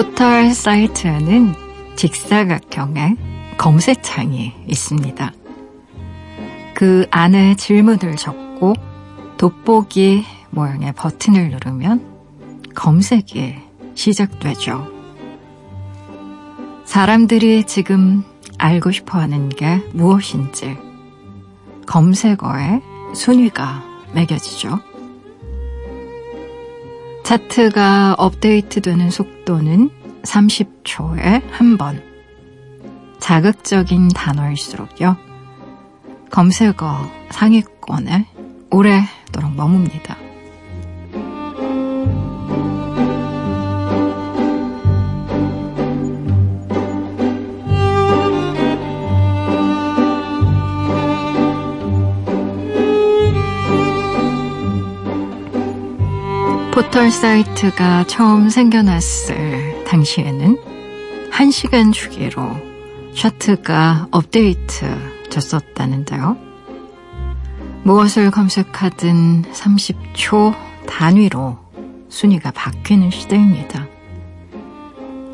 포털 0.00 0.54
사이트에는 0.54 1.54
직사각형의 1.94 3.18
검색창이 3.58 4.54
있습니다. 4.66 5.32
그 6.72 7.04
안에 7.10 7.54
질문을 7.56 8.16
적고 8.16 8.72
돋보기 9.36 10.24
모양의 10.52 10.94
버튼을 10.94 11.50
누르면 11.50 12.02
검색이 12.74 13.56
시작되죠. 13.94 14.90
사람들이 16.86 17.64
지금 17.64 18.24
알고 18.56 18.92
싶어 18.92 19.18
하는 19.18 19.50
게 19.50 19.82
무엇인지 19.92 20.78
검색어에 21.84 22.80
순위가 23.14 23.84
매겨지죠. 24.14 24.80
차트가 27.30 28.16
업데이트 28.18 28.80
되는 28.80 29.08
속도는 29.08 29.90
30초에 30.22 31.48
한 31.52 31.76
번. 31.78 32.02
자극적인 33.20 34.08
단어일수록요. 34.08 35.16
검색어 36.32 37.08
상위권에 37.30 38.26
오래도록 38.72 39.54
머뭅니다. 39.54 40.29
포털 56.80 57.10
사이트가 57.10 58.04
처음 58.04 58.48
생겨났을 58.48 59.84
당시에는 59.84 60.56
1시간 61.30 61.92
주기로 61.92 62.56
차트가 63.14 64.08
업데이트 64.10 64.86
됐었다는데요. 65.30 66.38
무엇을 67.82 68.30
검색하든 68.30 69.42
30초 69.52 70.56
단위로 70.86 71.58
순위가 72.08 72.50
바뀌는 72.52 73.10
시대입니다. 73.10 73.86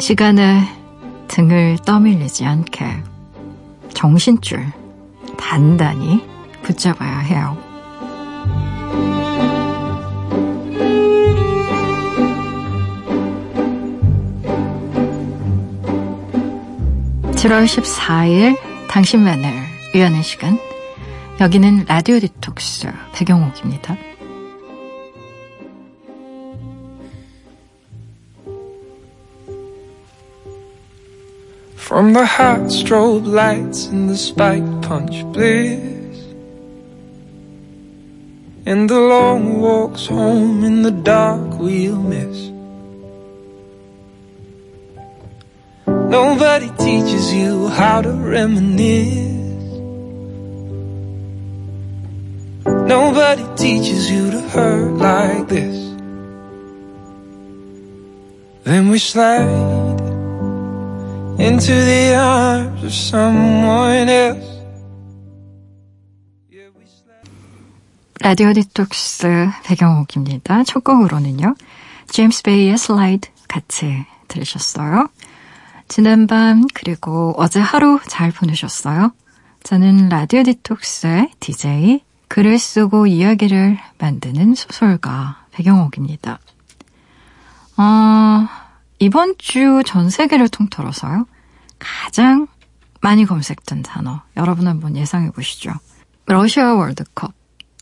시간에 0.00 0.62
등을 1.28 1.78
떠밀리지 1.86 2.44
않게 2.44 3.04
정신줄 3.94 4.66
단단히 5.38 6.26
붙잡아야 6.64 7.18
해요. 7.20 7.56
7월 17.46 17.64
14일 17.64 18.56
당신만을 18.88 19.44
위하는 19.94 20.20
시간 20.22 20.58
여기는 21.40 21.84
라디오 21.86 22.18
디톡스 22.18 22.88
배경옥입니다. 23.14 23.96
From 31.76 32.14
the 32.14 32.26
hot 32.26 32.66
strobe 32.66 33.28
lights 33.28 33.86
and 33.92 34.08
the 34.08 34.16
spike 34.16 34.66
punch 34.82 35.22
bliss 35.32 36.34
And 38.66 38.90
the 38.90 38.98
long 38.98 39.60
walks 39.60 40.08
home 40.10 40.64
in 40.64 40.82
the 40.82 40.90
dark 40.90 41.60
we'll 41.60 42.02
miss 42.02 42.55
Nobody 46.16 46.70
teaches 46.78 47.30
you 47.30 47.68
how 47.68 48.00
to 48.00 48.10
reminisce. 48.10 49.36
Nobody 52.64 53.44
teaches 53.54 54.10
you 54.10 54.30
to 54.30 54.40
hurt 54.48 54.96
like 54.96 55.48
this. 55.48 55.76
Then 58.64 58.88
we 58.88 58.98
slide 58.98 59.44
into 61.38 61.74
the 61.84 62.14
arms 62.16 62.82
of 62.82 62.94
someone 62.94 64.08
else. 64.08 64.56
라디오 68.22 68.54
디톡스 68.54 69.50
배경옥입니다. 69.64 70.64
첫 70.64 70.82
곡으로는요. 70.82 71.56
제임스 72.08 72.42
베이의 72.42 72.78
슬라이드 72.78 73.28
같이 73.48 74.06
들으셨어요. 74.28 75.08
지난밤 75.88 76.66
그리고 76.74 77.34
어제 77.38 77.60
하루 77.60 78.00
잘 78.08 78.30
보내셨어요? 78.32 79.12
저는 79.62 80.08
라디오 80.08 80.42
디톡스의 80.42 81.30
DJ 81.40 82.02
글을 82.28 82.58
쓰고 82.58 83.06
이야기를 83.06 83.78
만드는 83.98 84.54
소설가 84.54 85.46
배경옥입니다. 85.52 86.38
어, 87.76 88.48
이번 88.98 89.34
주 89.38 89.82
전 89.84 90.10
세계를 90.10 90.48
통틀어서요. 90.48 91.26
가장 91.78 92.46
많이 93.00 93.24
검색된 93.24 93.82
단어 93.82 94.22
여러분 94.36 94.66
한번 94.66 94.96
예상해 94.96 95.30
보시죠. 95.30 95.72
러시아 96.26 96.74
월드컵 96.74 97.32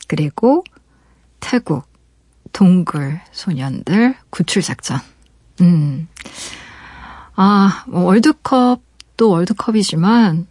그리고 0.09 0.65
태국 1.41 1.87
동굴 2.53 3.21
소년들 3.33 4.15
구출 4.31 4.63
작전. 4.63 4.99
음. 5.61 6.09
아, 7.37 7.85
뭐 7.89 8.05
월드컵도 8.05 9.29
월드컵이지만 9.29 10.47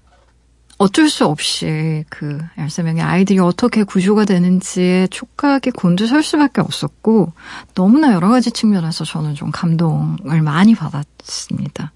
어쩔 0.77 1.09
수 1.09 1.25
없이 1.25 2.03
그 2.09 2.39
13명의 2.57 3.01
아이들이 3.01 3.39
어떻게 3.39 3.83
구조가 3.83 4.25
되는지에 4.25 5.07
촉각이 5.07 5.71
곤두설 5.71 6.23
수밖에 6.23 6.61
없었고 6.61 7.31
너무나 7.73 8.13
여러 8.13 8.27
가지 8.29 8.51
측면에서 8.51 9.05
저는 9.05 9.35
좀 9.35 9.51
감동을 9.51 10.41
많이 10.41 10.75
받았습니다. 10.75 11.94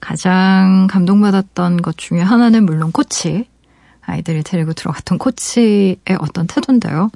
가장 0.00 0.86
감동받았던 0.88 1.82
것 1.82 1.98
중에 1.98 2.20
하나는 2.20 2.64
물론 2.64 2.92
코치, 2.92 3.48
아이들이 4.00 4.42
데리고 4.42 4.72
들어갔던 4.72 5.18
코치의 5.18 5.98
어떤 6.20 6.46
태도인데요. 6.46 7.10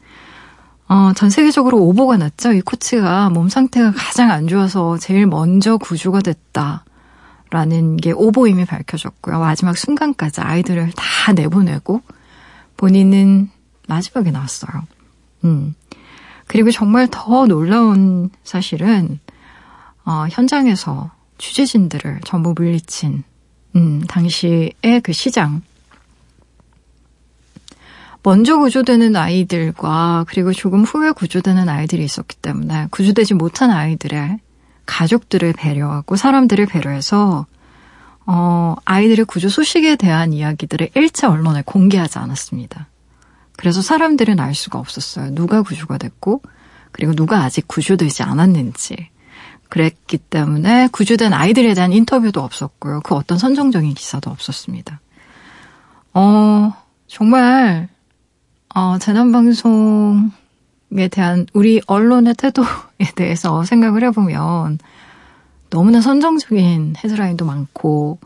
어, 0.88 1.12
전 1.14 1.30
세계적으로 1.30 1.78
오보가 1.78 2.16
났죠. 2.16 2.52
이 2.52 2.60
코치가 2.60 3.30
몸 3.30 3.48
상태가 3.48 3.92
가장 3.92 4.32
안 4.32 4.48
좋아서 4.48 4.98
제일 4.98 5.26
먼저 5.26 5.76
구조가 5.76 6.20
됐다. 6.20 6.84
라는 7.50 7.96
게 7.96 8.12
오보임이 8.12 8.64
밝혀졌고요. 8.64 9.40
마지막 9.40 9.76
순간까지 9.76 10.40
아이들을 10.40 10.92
다 10.92 11.32
내보내고 11.32 12.00
본인은 12.76 13.50
마지막에 13.88 14.30
나왔어요. 14.30 14.86
음. 15.44 15.74
그리고 16.46 16.70
정말 16.70 17.08
더 17.10 17.46
놀라운 17.46 18.30
사실은 18.44 19.18
어, 20.04 20.26
현장에서 20.30 21.10
취재진들을 21.38 22.20
전부 22.24 22.54
물리친 22.56 23.24
음, 23.76 24.00
당시의 24.06 25.00
그 25.02 25.12
시장 25.12 25.62
먼저 28.22 28.58
구조되는 28.58 29.16
아이들과 29.16 30.24
그리고 30.28 30.52
조금 30.52 30.82
후에 30.84 31.12
구조되는 31.12 31.68
아이들이 31.68 32.04
있었기 32.04 32.36
때문에 32.36 32.88
구조되지 32.90 33.34
못한 33.34 33.70
아이들의 33.70 34.38
가족들을 34.90 35.52
배려하고 35.52 36.16
사람들을 36.16 36.66
배려해서 36.66 37.46
어, 38.26 38.76
아이들의 38.84 39.24
구조 39.24 39.48
소식에 39.48 39.96
대한 39.96 40.32
이야기들을 40.32 40.90
일체 40.94 41.26
언론에 41.26 41.62
공개하지 41.64 42.18
않았습니다. 42.18 42.88
그래서 43.56 43.82
사람들은 43.82 44.40
알 44.40 44.54
수가 44.54 44.78
없었어요. 44.78 45.34
누가 45.34 45.62
구조가 45.62 45.98
됐고, 45.98 46.42
그리고 46.92 47.14
누가 47.14 47.42
아직 47.42 47.66
구조되지 47.66 48.22
않았는지. 48.22 49.08
그랬기 49.68 50.18
때문에 50.18 50.88
구조된 50.90 51.32
아이들에 51.32 51.74
대한 51.74 51.92
인터뷰도 51.92 52.40
없었고요. 52.40 53.00
그 53.02 53.14
어떤 53.14 53.38
선정적인 53.38 53.94
기사도 53.94 54.30
없었습니다. 54.30 55.00
어, 56.14 56.72
정말, 57.06 57.88
어, 58.74 58.98
재난방송 58.98 60.32
에 60.96 61.08
대한 61.08 61.46
우리 61.52 61.80
언론의 61.86 62.34
태도에 62.34 62.66
대해서 63.14 63.64
생각을 63.64 64.02
해보면 64.04 64.78
너무나 65.70 66.00
선정적인 66.00 66.94
헤드라인도 67.02 67.44
많고 67.44 68.18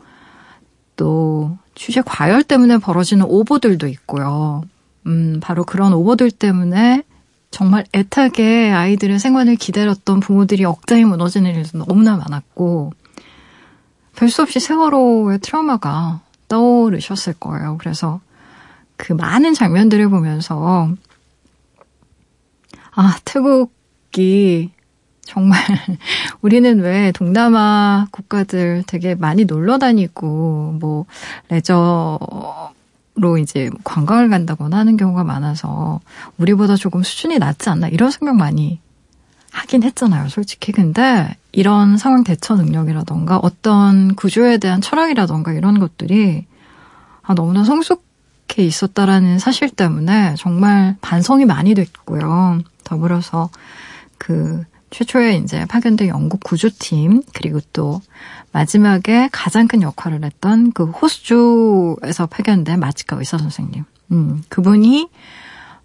또 0.95 1.57
취재 1.75 2.01
과열 2.03 2.43
때문에 2.43 2.77
벌어지는 2.79 3.25
오보들도 3.27 3.87
있고요. 3.87 4.63
음, 5.05 5.39
바로 5.43 5.63
그런 5.63 5.93
오보들 5.93 6.31
때문에 6.31 7.03
정말 7.51 7.85
애타게 7.93 8.71
아이들의 8.71 9.19
생활을 9.19 9.55
기다렸던 9.55 10.19
부모들이 10.19 10.65
억장이 10.65 11.05
무너지는 11.05 11.53
일도 11.55 11.85
너무나 11.85 12.17
많았고 12.17 12.93
별 14.15 14.29
수 14.29 14.41
없이 14.41 14.59
세월호의 14.59 15.39
트라우마가 15.39 16.21
떠오르셨을 16.47 17.33
거예요. 17.39 17.77
그래서 17.79 18.21
그 18.97 19.13
많은 19.13 19.53
장면들을 19.53 20.09
보면서 20.09 20.89
아, 22.95 23.17
태국이 23.25 24.71
정말 25.25 25.59
우리는 26.41 26.79
왜 26.79 27.11
동남아 27.11 28.07
국가들 28.11 28.83
되게 28.87 29.15
많이 29.15 29.43
놀러 29.45 29.77
다니고 29.77 30.77
뭐 30.79 31.05
레저로 31.49 33.37
이제 33.39 33.69
관광을 33.83 34.29
간다거나 34.29 34.77
하는 34.77 34.97
경우가 34.97 35.23
많아서 35.23 35.99
우리보다 36.37 36.75
조금 36.75 37.03
수준이 37.03 37.39
낮지 37.39 37.69
않나 37.69 37.89
이런 37.89 38.11
생각 38.11 38.35
많이 38.37 38.79
하긴 39.51 39.83
했잖아요, 39.83 40.27
솔직히. 40.29 40.71
근데 40.71 41.35
이런 41.51 41.97
상황 41.97 42.23
대처 42.23 42.55
능력이라던가 42.55 43.37
어떤 43.37 44.15
구조에 44.15 44.57
대한 44.57 44.81
철학이라던가 44.81 45.53
이런 45.53 45.79
것들이 45.79 46.45
아, 47.23 47.33
너무나 47.33 47.63
성숙해 47.63 48.63
있었다라는 48.63 49.39
사실 49.39 49.69
때문에 49.69 50.35
정말 50.37 50.97
반성이 51.01 51.45
많이 51.45 51.73
됐고요. 51.73 52.59
더불어서 52.85 53.49
그 54.17 54.63
최초에 54.91 55.35
이제 55.37 55.65
파견된 55.65 56.07
영국 56.07 56.39
구조팀 56.41 57.23
그리고 57.33 57.59
또 57.73 58.01
마지막에 58.53 59.27
가장 59.33 59.67
큰 59.67 59.81
역할을 59.81 60.23
했던 60.23 60.71
그 60.71 60.85
호수주에서 60.85 62.27
파견된 62.27 62.79
마치카 62.79 63.17
의사 63.17 63.37
선생님. 63.37 63.83
음, 64.13 64.43
그분이 64.47 65.09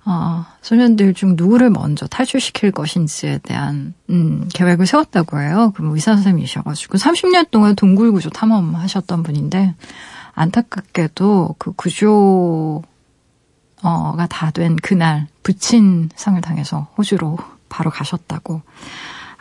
어, 0.05 0.47
소년들 0.63 1.15
중 1.15 1.35
누구를 1.37 1.71
먼저 1.71 2.07
탈출시킬 2.07 2.71
것인지에 2.73 3.39
대한 3.43 3.95
음, 4.09 4.49
계획을 4.55 4.87
세웠다고 4.87 5.41
해요. 5.41 5.73
그럼 5.75 5.93
의사 5.93 6.15
선생님이셔가지고 6.15 6.99
30년 6.99 7.51
동안 7.51 7.75
동굴 7.75 8.13
구조 8.13 8.31
탐험하셨던 8.31 9.23
분인데 9.23 9.75
안타깝게도 10.35 11.57
그 11.59 11.73
구조 11.73 12.83
가 13.83 14.27
다 14.29 14.51
된 14.51 14.77
그날 14.77 15.27
부친 15.43 16.11
상을 16.15 16.41
당해서 16.41 16.89
호주로 16.99 17.39
바로 17.69 17.91
가셨다고. 17.91 18.63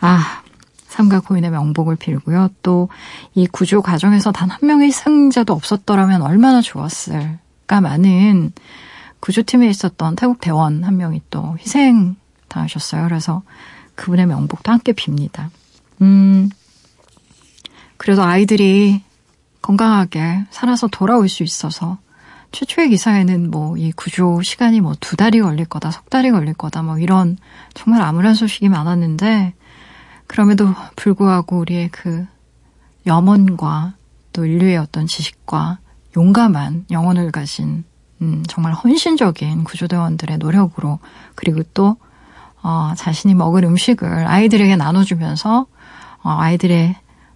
아, 0.01 0.41
삼가 0.87 1.19
고인의 1.21 1.51
명복을 1.51 1.95
빌고요. 1.97 2.49
또 2.63 2.89
이 3.35 3.45
구조 3.47 3.81
과정에서 3.81 4.31
단 4.31 4.49
한 4.49 4.59
명의 4.61 4.87
희생자도 4.87 5.53
없었더라면 5.53 6.21
얼마나 6.21 6.61
좋았을까 6.61 7.81
많은 7.81 8.53
구조팀에 9.19 9.67
있었던 9.69 10.15
태국 10.15 10.39
대원 10.39 10.83
한 10.83 10.97
명이 10.97 11.21
또 11.29 11.57
희생 11.59 12.15
당하셨어요. 12.47 13.03
그래서 13.03 13.43
그분의 13.95 14.25
명복도 14.27 14.71
함께 14.71 14.93
빕니다. 14.93 15.49
음, 16.01 16.49
그래도 17.97 18.23
아이들이 18.23 19.03
건강하게 19.61 20.45
살아서 20.51 20.87
돌아올 20.87 21.27
수 21.27 21.43
있어서 21.43 21.97
최초의 22.51 22.89
기사에는 22.89 23.51
뭐 23.51 23.77
이 23.77 23.91
구조 23.91 24.41
시간이 24.41 24.81
뭐 24.81 24.93
두 24.99 25.15
달이 25.15 25.41
걸릴 25.41 25.65
거다, 25.65 25.91
석 25.91 26.09
달이 26.09 26.31
걸릴 26.31 26.53
거다, 26.53 26.81
뭐 26.81 26.97
이런 26.97 27.37
정말 27.73 28.01
암울한 28.01 28.35
소식이 28.35 28.69
많았는데 28.69 29.53
그럼에도 30.27 30.73
불구하고 30.95 31.59
우리의 31.59 31.89
그 31.89 32.25
염원과 33.07 33.93
또 34.33 34.45
인류의 34.45 34.77
어떤 34.77 35.07
지식과 35.07 35.79
용감한 36.15 36.85
영혼을 36.91 37.31
가진 37.31 37.83
음, 38.21 38.43
정말 38.47 38.73
헌신적인 38.73 39.63
구조대원들의 39.63 40.37
노력으로 40.39 40.99
그리고 41.35 41.63
또 41.73 41.97
어, 42.61 42.93
자신이 42.97 43.33
먹을 43.35 43.63
음식을 43.63 44.27
아이들에게 44.27 44.75
나눠주면서 44.75 45.65
어, 46.21 46.29
아이들의 46.29 46.95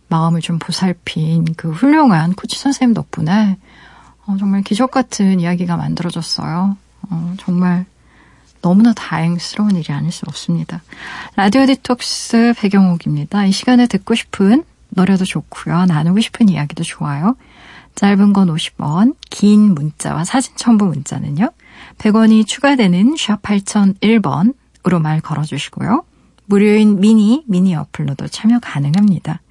마음을 0.10 0.42
좀 0.42 0.60
보살핀 0.60 1.46
그 1.56 1.72
훌륭한 1.72 2.34
코치 2.34 2.60
선생님 2.60 2.94
덕분에 2.94 3.58
어, 4.26 4.38
정말 4.38 4.62
기적 4.62 4.92
같은 4.92 5.40
이야기가 5.40 5.78
만들어졌어요. 5.78 6.78
어, 7.10 7.34
정말 7.40 7.86
너무나 8.62 8.94
다행스러운 8.94 9.76
일이 9.76 9.92
아닐 9.92 10.12
수 10.12 10.26
없습니다. 10.28 10.82
라디오 11.36 11.66
디톡스 11.66 12.54
배경옥입니다. 12.58 13.46
이 13.46 13.52
시간에 13.52 13.88
듣고 13.88 14.16
싶은 14.16 14.64
노래도 14.90 15.26
좋고요. 15.26 15.86
나누고 15.86 16.22
싶은 16.22 16.50
이야기도 16.50 16.84
좋아요. 16.84 17.36
짧은 17.96 18.34
건 18.34 18.48
50원, 18.48 19.16
긴 19.30 19.74
문자와 19.74 20.24
사진 20.24 20.56
첨부 20.56 20.86
문자는요. 20.86 21.52
100원이 21.98 22.48
추가되는 22.48 23.16
샵 23.18 23.42
8001번으로 23.42 25.02
말 25.02 25.20
걸어주시고요. 25.20 26.06
무료인 26.46 27.00
미니, 27.00 27.44
미니 27.48 27.76
어플로도 27.76 28.30
참여 28.30 28.60
가능합니다. 28.60 29.42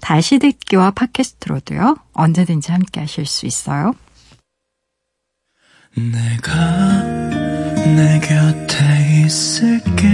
다시 0.00 0.38
듣기와 0.38 0.90
팟캐스트로도요. 0.90 1.96
언제든지 2.12 2.72
함께 2.72 3.00
하실 3.00 3.26
수 3.26 3.46
있어요. 3.46 3.92
내가 5.98 7.02
내 7.96 8.20
곁에 8.20 9.24
있을게. 9.24 10.06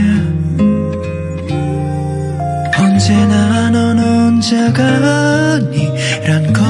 언제나 2.78 3.68
넌 3.70 3.98
혼자가 3.98 4.82
아니란 5.56 6.52
걸 6.52 6.61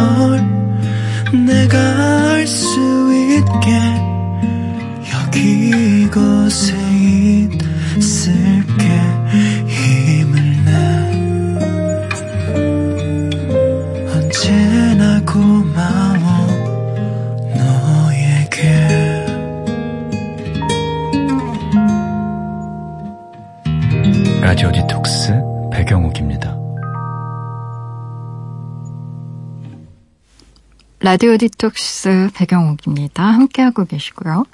라디오 31.05 31.37
디톡스 31.37 32.31
배경옥입니다. 32.33 33.25
함께하고 33.25 33.87
계시고요. 33.87 34.45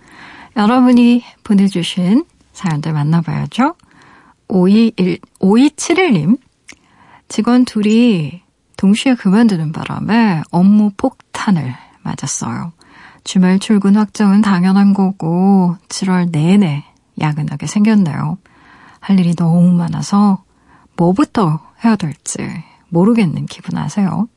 여러분이 0.56 1.22
보내주신 1.44 2.24
사연들 2.54 2.94
만나봐야죠. 2.94 3.74
521, 4.48 5.18
5271님. 5.40 6.40
직원 7.28 7.66
둘이 7.66 8.40
동시에 8.78 9.14
그만두는 9.14 9.72
바람에 9.72 10.40
업무 10.50 10.90
폭탄을 10.96 11.74
맞았어요. 12.02 12.72
주말 13.24 13.58
출근 13.58 13.96
확정은 13.96 14.40
당연한 14.40 14.94
거고 14.94 15.76
7월 15.90 16.30
내내 16.32 16.82
야근하게 17.20 17.66
생겼네요. 17.66 18.38
할 19.00 19.20
일이 19.20 19.34
너무 19.36 19.70
많아서 19.74 20.42
뭐부터 20.96 21.60
해야 21.84 21.96
될지 21.96 22.38
모르겠는 22.88 23.44
기분 23.44 23.76
아세요? 23.76 24.28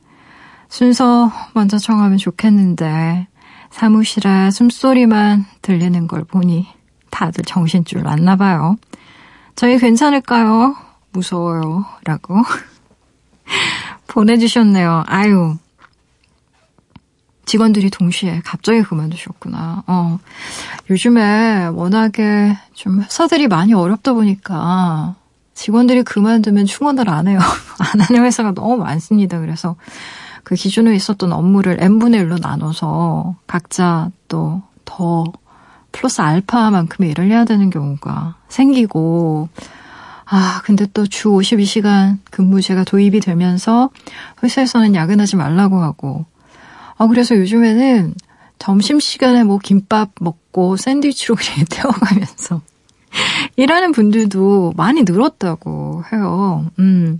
순서 0.72 1.30
먼저 1.52 1.76
정하면 1.76 2.16
좋겠는데 2.16 3.26
사무실에 3.70 4.50
숨소리만 4.50 5.44
들리는 5.60 6.08
걸 6.08 6.24
보니 6.24 6.66
다들 7.10 7.44
정신줄 7.44 8.02
났나 8.02 8.36
봐요. 8.36 8.76
저희 9.54 9.76
괜찮을까요? 9.76 10.74
무서워요. 11.12 11.84
라고 12.04 12.36
보내주셨네요. 14.08 15.04
아유. 15.08 15.58
직원들이 17.44 17.90
동시에 17.90 18.40
갑자기 18.42 18.80
그만두셨구나. 18.80 19.84
어, 19.86 20.18
요즘에 20.88 21.66
워낙에 21.66 22.56
좀 22.72 23.02
회사들이 23.02 23.46
많이 23.46 23.74
어렵다 23.74 24.14
보니까 24.14 25.16
직원들이 25.52 26.04
그만두면 26.04 26.64
충원을 26.64 27.10
안 27.10 27.28
해요. 27.28 27.40
안 27.78 28.00
하는 28.00 28.24
회사가 28.24 28.52
너무 28.52 28.78
많습니다. 28.78 29.38
그래서 29.38 29.76
그 30.44 30.54
기준으로 30.54 30.94
있었던 30.94 31.32
업무를 31.32 31.76
n분의 31.80 32.24
1로 32.24 32.40
나눠서 32.40 33.36
각자 33.46 34.10
또 34.28 34.62
더 34.84 35.24
플러스 35.90 36.20
알파만큼의 36.20 37.10
일을 37.10 37.30
해야 37.30 37.44
되는 37.44 37.70
경우가 37.70 38.36
생기고, 38.48 39.48
아, 40.24 40.62
근데 40.64 40.86
또 40.86 41.06
주 41.06 41.28
52시간 41.30 42.18
근무제가 42.30 42.84
도입이 42.84 43.20
되면서 43.20 43.90
회사에서는 44.42 44.94
야근하지 44.94 45.36
말라고 45.36 45.80
하고, 45.82 46.24
아, 46.96 47.06
그래서 47.06 47.36
요즘에는 47.36 48.14
점심시간에 48.58 49.44
뭐 49.44 49.58
김밥 49.58 50.10
먹고 50.20 50.76
샌드위치로 50.76 51.34
그냥 51.34 51.66
태워가면서 51.70 52.62
일하는 53.56 53.92
분들도 53.92 54.74
많이 54.76 55.02
늘었다고 55.02 56.04
해요. 56.12 56.66
음, 56.78 57.18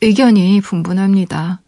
의견이 0.00 0.60
분분합니다. 0.60 1.60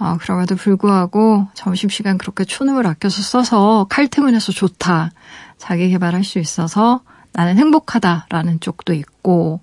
어, 0.00 0.16
그럼에도 0.18 0.56
불구하고 0.56 1.46
점심시간 1.52 2.16
그렇게 2.16 2.44
초능을 2.44 2.86
아껴서 2.86 3.20
써서 3.20 3.86
칼퇴근 3.90 4.34
해서 4.34 4.50
좋다. 4.50 5.10
자기 5.58 5.90
개발할 5.90 6.24
수 6.24 6.38
있어서 6.38 7.02
나는 7.32 7.58
행복하다라는 7.58 8.60
쪽도 8.60 8.94
있고, 8.94 9.60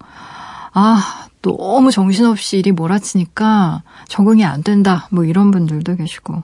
아, 0.74 1.28
너무 1.42 1.92
정신없이 1.92 2.60
일이 2.60 2.72
몰아치니까 2.72 3.82
적응이 4.08 4.46
안 4.46 4.62
된다. 4.62 5.08
뭐 5.12 5.26
이런 5.26 5.50
분들도 5.50 5.96
계시고. 5.96 6.44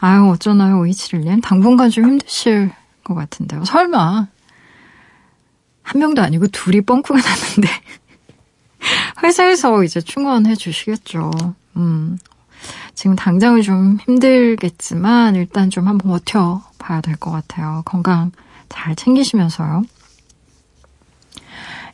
아유, 0.00 0.28
어쩌나요, 0.30 0.82
5271님. 0.82 1.40
당분간 1.40 1.90
좀 1.90 2.04
힘드실 2.04 2.72
것 3.04 3.14
같은데요. 3.14 3.64
설마, 3.64 4.26
한 5.82 6.00
명도 6.00 6.20
아니고 6.20 6.48
둘이 6.48 6.80
뻥꾸가 6.80 7.20
났는데, 7.20 7.68
회사에서 9.22 9.84
이제 9.84 10.00
충원해 10.00 10.56
주시겠죠. 10.56 11.30
음, 11.76 12.18
지금 12.98 13.14
당장은 13.14 13.62
좀 13.62 13.96
힘들겠지만 14.00 15.36
일단 15.36 15.70
좀 15.70 15.86
한번 15.86 16.10
버텨봐야 16.10 17.00
될 17.00 17.14
것 17.14 17.30
같아요. 17.30 17.82
건강 17.84 18.32
잘 18.68 18.96
챙기시면서요. 18.96 19.84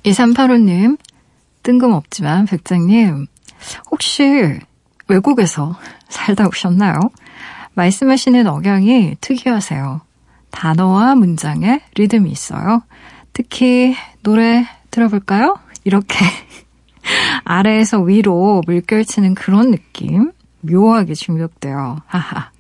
2385님, 0.07 0.97
뜬금없지만 1.63 2.47
백장님, 2.47 3.27
혹시 3.91 4.59
외국에서 5.07 5.77
살다 6.09 6.49
오셨나요? 6.49 6.99
말씀하시는 7.75 8.47
억양이 8.47 9.15
특이하세요. 9.21 10.01
단어와 10.53 11.17
문장에 11.17 11.83
리듬이 11.97 12.31
있어요. 12.31 12.83
특히 13.35 13.95
노래 14.23 14.67
들어볼까요? 14.91 15.59
이렇게 15.85 16.17
아래에서 17.45 18.01
위로 18.01 18.63
물결치는 18.65 19.35
그런 19.35 19.71
느낌 19.71 20.33
묘하게 20.71 21.15
중독돼요. 21.15 22.01
하하. 22.07 22.51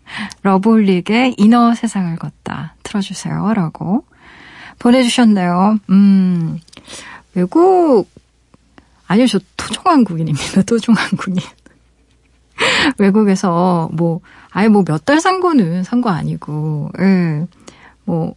러블릭의 0.43 1.35
이너 1.39 1.75
세상을 1.75 2.15
걷다 2.17 2.75
틀어주세요. 2.83 3.53
라고 3.55 4.05
보내주셨네요. 4.79 5.79
음, 5.91 6.61
외국, 7.35 8.09
아니요, 9.07 9.27
저 9.27 9.39
토종한국인입니다. 9.57 10.63
토종한국인. 10.67 11.43
외국에서 12.99 13.89
뭐, 13.93 14.21
아예 14.53 14.69
뭐 14.69 14.83
몇 14.85 15.05
달 15.05 15.21
산 15.21 15.41
거는 15.41 15.83
산 15.85 16.01
거 16.01 16.11
아니고, 16.11 16.91
예, 17.01 17.47
뭐, 18.05 18.35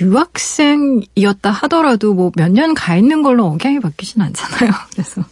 유학생이었다 0.00 1.50
하더라도 1.50 2.14
뭐 2.14 2.30
몇 2.36 2.50
년 2.52 2.74
가 2.74 2.96
있는 2.96 3.22
걸로 3.22 3.46
억양이 3.46 3.78
바뀌진 3.80 4.22
않잖아요. 4.22 4.70
그래서. 4.92 5.22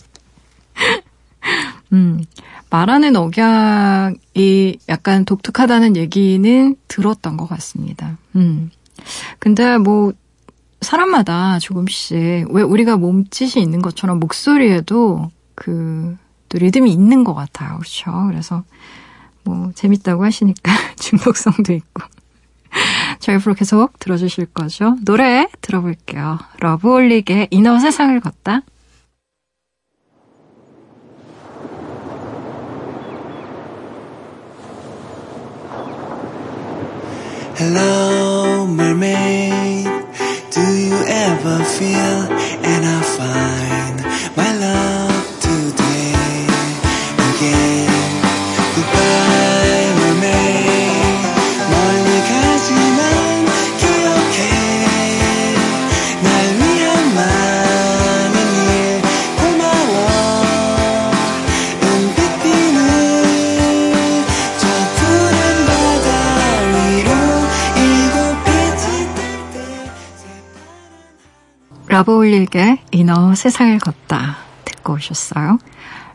음, 1.92 2.22
말하는 2.70 3.16
억양이 3.16 4.78
약간 4.88 5.24
독특하다는 5.24 5.96
얘기는 5.96 6.76
들었던 6.88 7.36
것 7.36 7.48
같습니다. 7.48 8.16
음. 8.36 8.70
근데 9.38 9.78
뭐, 9.78 10.12
사람마다 10.80 11.58
조금씩, 11.58 12.46
왜 12.50 12.62
우리가 12.62 12.96
몸짓이 12.96 13.62
있는 13.62 13.82
것처럼 13.82 14.20
목소리에도 14.20 15.30
그, 15.54 16.16
또 16.48 16.58
리듬이 16.58 16.92
있는 16.92 17.24
것 17.24 17.34
같아요. 17.34 17.78
그렇죠? 17.78 18.12
그래서 18.28 18.64
뭐, 19.44 19.72
재밌다고 19.74 20.24
하시니까 20.24 20.72
중독성도 20.98 21.72
있고. 21.72 22.02
저희 23.18 23.38
프로 23.38 23.54
계속 23.54 23.98
들어주실 23.98 24.46
거죠? 24.46 24.96
노래 25.04 25.48
들어볼게요. 25.60 26.38
러브올릭의 26.60 27.48
이너 27.50 27.78
세상을 27.78 28.18
걷다. 28.20 28.62
Hello, 37.62 38.66
mermaid. 38.66 39.84
Do 40.50 40.64
you 40.86 40.96
ever 40.96 41.62
feel 41.62 42.20
and 42.64 42.86
I 42.86 43.02
find 43.18 43.96
my 44.34 44.50
love 44.56 44.99
러브올릴게 72.10 72.82
이너 72.90 73.34
세상을 73.34 73.78
걷다 73.78 74.38
듣고 74.64 74.94
오셨어요. 74.94 75.58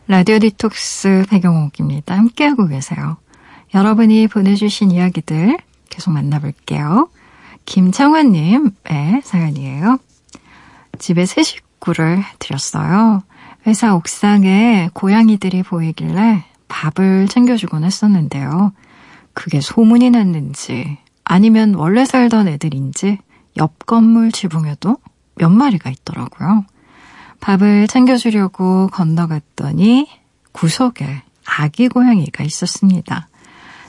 라디오 0.06 0.38
디톡스 0.38 1.24
배경옥입니다. 1.30 2.16
함께하고 2.16 2.66
계세요. 2.66 3.16
여러분이 3.74 4.28
보내주신 4.28 4.90
이야기들 4.90 5.56
계속 5.88 6.10
만나볼게요. 6.10 7.08
김창환님의 7.64 9.22
사연이에요. 9.24 9.98
집에 10.98 11.24
새 11.24 11.42
식구를 11.42 12.22
드렸어요. 12.38 13.22
회사 13.66 13.94
옥상에 13.94 14.90
고양이들이 14.92 15.62
보이길래 15.62 16.44
밥을 16.68 17.28
챙겨주곤 17.28 17.84
했었는데요. 17.84 18.72
그게 19.32 19.60
소문이 19.60 20.10
났는지 20.10 20.98
아니면 21.24 21.74
원래 21.74 22.04
살던 22.04 22.48
애들인지 22.48 23.18
옆 23.56 23.86
건물 23.86 24.30
지붕에도 24.30 24.98
몇 25.36 25.50
마리가 25.50 25.90
있더라고요. 25.90 26.64
밥을 27.40 27.86
챙겨주려고 27.86 28.88
건너갔더니 28.88 30.08
구석에 30.52 31.22
아기 31.44 31.88
고양이가 31.88 32.42
있었습니다. 32.44 33.28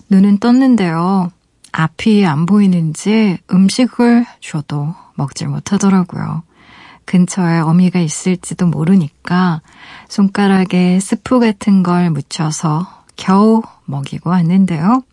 눈은 0.10 0.38
떴는데요. 0.38 1.32
앞이 1.72 2.26
안 2.26 2.46
보이는지 2.46 3.38
음식을 3.52 4.26
줘도 4.40 4.96
먹질 5.16 5.48
못하더라고요. 5.48 6.44
근처에 7.06 7.60
어미가 7.60 8.00
있을지도 8.00 8.68
모르니까 8.68 9.62
손가락에 10.10 11.00
스프 11.00 11.40
같은 11.40 11.82
걸 11.82 12.10
묻혀서 12.10 13.06
겨우 13.16 13.62
먹이고 13.86 14.30
왔는데요. 14.30 15.04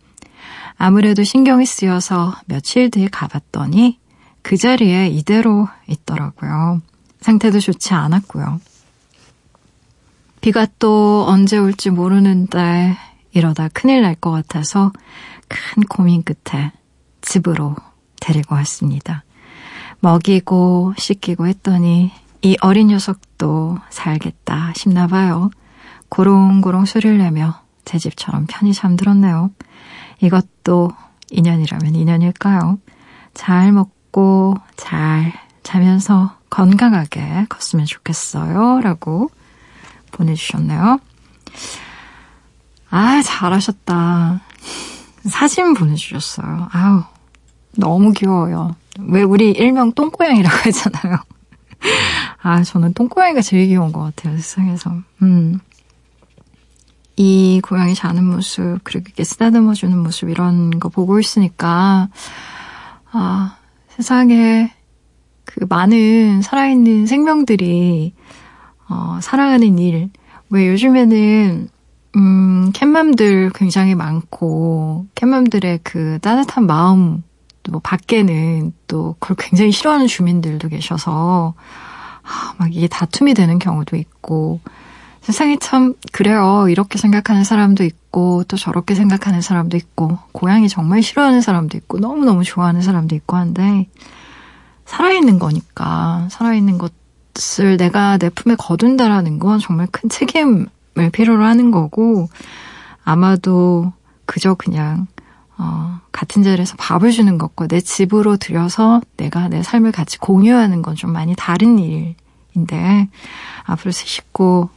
아무래도 0.77 1.23
신경이 1.23 1.65
쓰여서 1.65 2.35
며칠 2.47 2.91
뒤에 2.91 3.07
가봤더니 3.07 3.97
그 4.45 4.57
자리에 4.57 5.07
이대로 5.07 5.67
있더라고요. 5.87 6.79
상태도 7.19 7.59
좋지 7.59 7.95
않았고요. 7.95 8.61
비가 10.39 10.67
또 10.77 11.25
언제 11.27 11.57
올지 11.57 11.89
모르는데 11.89 12.95
이러다 13.31 13.69
큰일 13.69 14.03
날 14.03 14.13
것 14.13 14.29
같아서 14.29 14.93
큰 15.47 15.81
고민 15.89 16.21
끝에 16.21 16.71
집으로 17.21 17.75
데리고 18.21 18.53
왔습니다. 18.53 19.23
먹이고 20.01 20.93
씻기고 20.95 21.47
했더니 21.47 22.11
이 22.43 22.55
어린 22.61 22.89
녀석도 22.89 23.79
살겠다 23.89 24.73
싶나 24.75 25.07
봐요. 25.07 25.49
고롱고롱 26.09 26.85
소리를 26.85 27.17
내며 27.17 27.63
제 27.83 27.97
집처럼 27.97 28.45
편히 28.47 28.75
잠들었네요. 28.75 29.49
이것도 30.21 30.91
인연이라면 31.31 31.95
인연일까요? 31.95 32.77
잘 33.33 33.71
먹고 33.71 33.94
잘 34.77 35.33
자면서 35.63 36.37
건강하게 36.49 37.47
컸으면 37.49 37.85
좋겠어요. 37.85 38.81
라고 38.81 39.29
보내주셨네요. 40.11 40.99
아, 42.89 43.21
잘하셨다. 43.21 44.41
사진 45.25 45.73
보내주셨어요. 45.73 46.69
아우, 46.71 47.03
너무 47.77 48.13
귀여워요. 48.13 48.75
왜 48.99 49.23
우리 49.23 49.51
일명 49.51 49.91
똥고양이라고 49.91 50.57
했잖아요. 50.67 51.17
아, 52.41 52.63
저는 52.63 52.93
똥고양이가 52.93 53.41
제일 53.41 53.67
귀여운 53.67 53.91
것 53.91 54.01
같아요, 54.01 54.37
세상에서. 54.37 54.91
음. 55.23 55.59
이 57.17 57.61
고양이 57.63 57.95
자는 57.95 58.25
모습, 58.25 58.79
그리고 58.83 59.05
이렇게 59.07 59.23
쓰다듬어주는 59.23 59.97
모습, 59.97 60.29
이런 60.29 60.79
거 60.79 60.89
보고 60.89 61.19
있으니까, 61.19 62.09
아, 63.11 63.57
세상에 63.95 64.73
그 65.45 65.65
많은 65.69 66.41
살아있는 66.41 67.05
생명들이, 67.05 68.13
어, 68.89 69.19
살아가는 69.21 69.79
일. 69.79 70.09
왜 70.49 70.67
요즘에는, 70.67 71.69
음, 72.17 72.71
캣맘들 72.73 73.51
굉장히 73.55 73.95
많고, 73.95 75.05
캣맘들의 75.15 75.79
그 75.83 76.19
따뜻한 76.21 76.65
마음, 76.65 77.23
뭐, 77.69 77.79
밖에는 77.81 78.73
또 78.87 79.15
그걸 79.19 79.37
굉장히 79.39 79.71
싫어하는 79.71 80.07
주민들도 80.07 80.67
계셔서, 80.67 81.53
아, 82.23 82.53
막 82.57 82.75
이게 82.75 82.87
다툼이 82.87 83.33
되는 83.33 83.59
경우도 83.59 83.95
있고, 83.95 84.59
세상이 85.21 85.57
참 85.59 85.95
그래요. 86.11 86.67
이렇게 86.69 86.99
생각하는 86.99 87.43
사람도 87.43 87.83
있고 87.83 88.04
또 88.47 88.57
저렇게 88.57 88.95
생각하는 88.95 89.41
사람도 89.41 89.75
있고 89.77 90.17
고양이 90.31 90.69
정말 90.69 91.03
싫어하는 91.03 91.41
사람도 91.41 91.77
있고 91.77 91.99
너무너무 91.99 92.43
좋아하는 92.43 92.81
사람도 92.81 93.15
있고 93.15 93.35
한데 93.35 93.87
살아있는 94.85 95.39
거니까 95.39 96.27
살아있는 96.31 96.77
것을 96.77 97.77
내가 97.77 98.17
내 98.17 98.29
품에 98.29 98.55
거둔다라는 98.55 99.39
건 99.39 99.59
정말 99.59 99.87
큰 99.91 100.09
책임을 100.09 100.67
필요로 101.11 101.43
하는 101.43 101.71
거고 101.71 102.29
아마도 103.03 103.91
그저 104.25 104.53
그냥 104.53 105.07
어, 105.57 105.99
같은 106.11 106.43
자리에서 106.43 106.75
밥을 106.77 107.11
주는 107.11 107.37
것과 107.37 107.67
내 107.67 107.81
집으로 107.81 108.37
들여서 108.37 109.01
내가 109.17 109.47
내 109.49 109.63
삶을 109.63 109.91
같이 109.91 110.17
공유하는 110.19 110.81
건 110.81 110.95
좀 110.95 111.11
많이 111.11 111.35
다른 111.35 111.77
일인데 111.79 113.09
앞으로 113.63 113.91
새 113.91 114.05
식구 114.05 114.69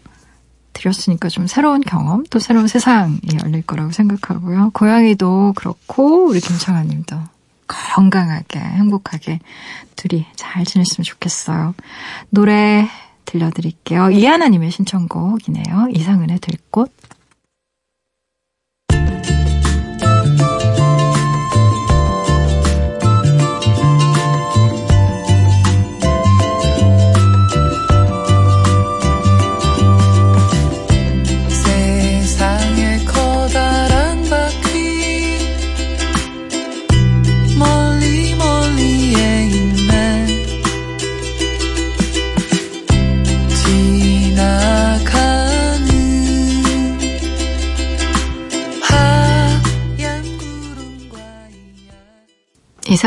드렸으니까 0.79 1.29
좀 1.29 1.47
새로운 1.47 1.81
경험, 1.81 2.25
또 2.31 2.39
새로운 2.39 2.69
세상이 2.69 3.21
열릴 3.43 3.63
거라고 3.63 3.91
생각하고요. 3.91 4.71
고양이도 4.73 5.55
그렇고, 5.57 6.29
우리 6.29 6.41
김창환 6.41 6.89
님도 6.89 7.17
건강하게, 7.67 8.59
행복하게 8.59 9.41
둘이 9.97 10.27
잘 10.37 10.65
지냈으면 10.65 11.05
좋겠어요. 11.05 11.75
노래 12.31 12.89
들려드릴게요. 13.25 14.11
이하나님의 14.11 14.71
신청곡이네요. 14.71 15.89
이상은의 15.93 16.39
들꽃. 16.39 16.98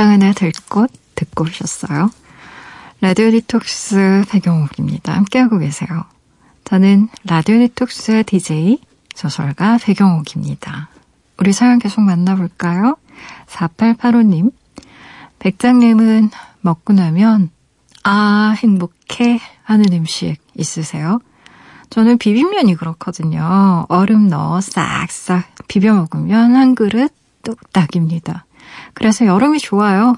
이상은의 0.01 0.33
들꽃 0.33 0.89
듣고 1.13 1.43
오셨어요. 1.43 2.09
라디오 3.01 3.29
디톡스 3.29 4.23
배경옥입니다. 4.31 5.13
함께하고 5.13 5.59
계세요. 5.59 6.05
저는 6.63 7.07
라디오 7.23 7.59
디톡스의 7.59 8.23
DJ 8.23 8.79
소설가 9.13 9.77
배경옥입니다. 9.77 10.89
우리 11.37 11.53
사연 11.53 11.77
계속 11.77 12.01
만나볼까요? 12.01 12.97
4885님. 13.45 14.51
백장님은 15.37 16.31
먹고 16.61 16.93
나면 16.93 17.51
아 18.03 18.55
행복해 18.57 19.39
하는 19.61 19.85
음식 19.93 20.37
있으세요? 20.55 21.19
저는 21.91 22.17
비빔면이 22.17 22.73
그렇거든요. 22.73 23.85
얼음 23.87 24.29
넣어 24.29 24.61
싹싹 24.61 25.67
비벼 25.67 25.93
먹으면 25.93 26.55
한 26.55 26.73
그릇 26.73 27.13
뚝딱입니다. 27.43 28.45
그래서 28.93 29.25
여름이 29.25 29.59
좋아요. 29.59 30.15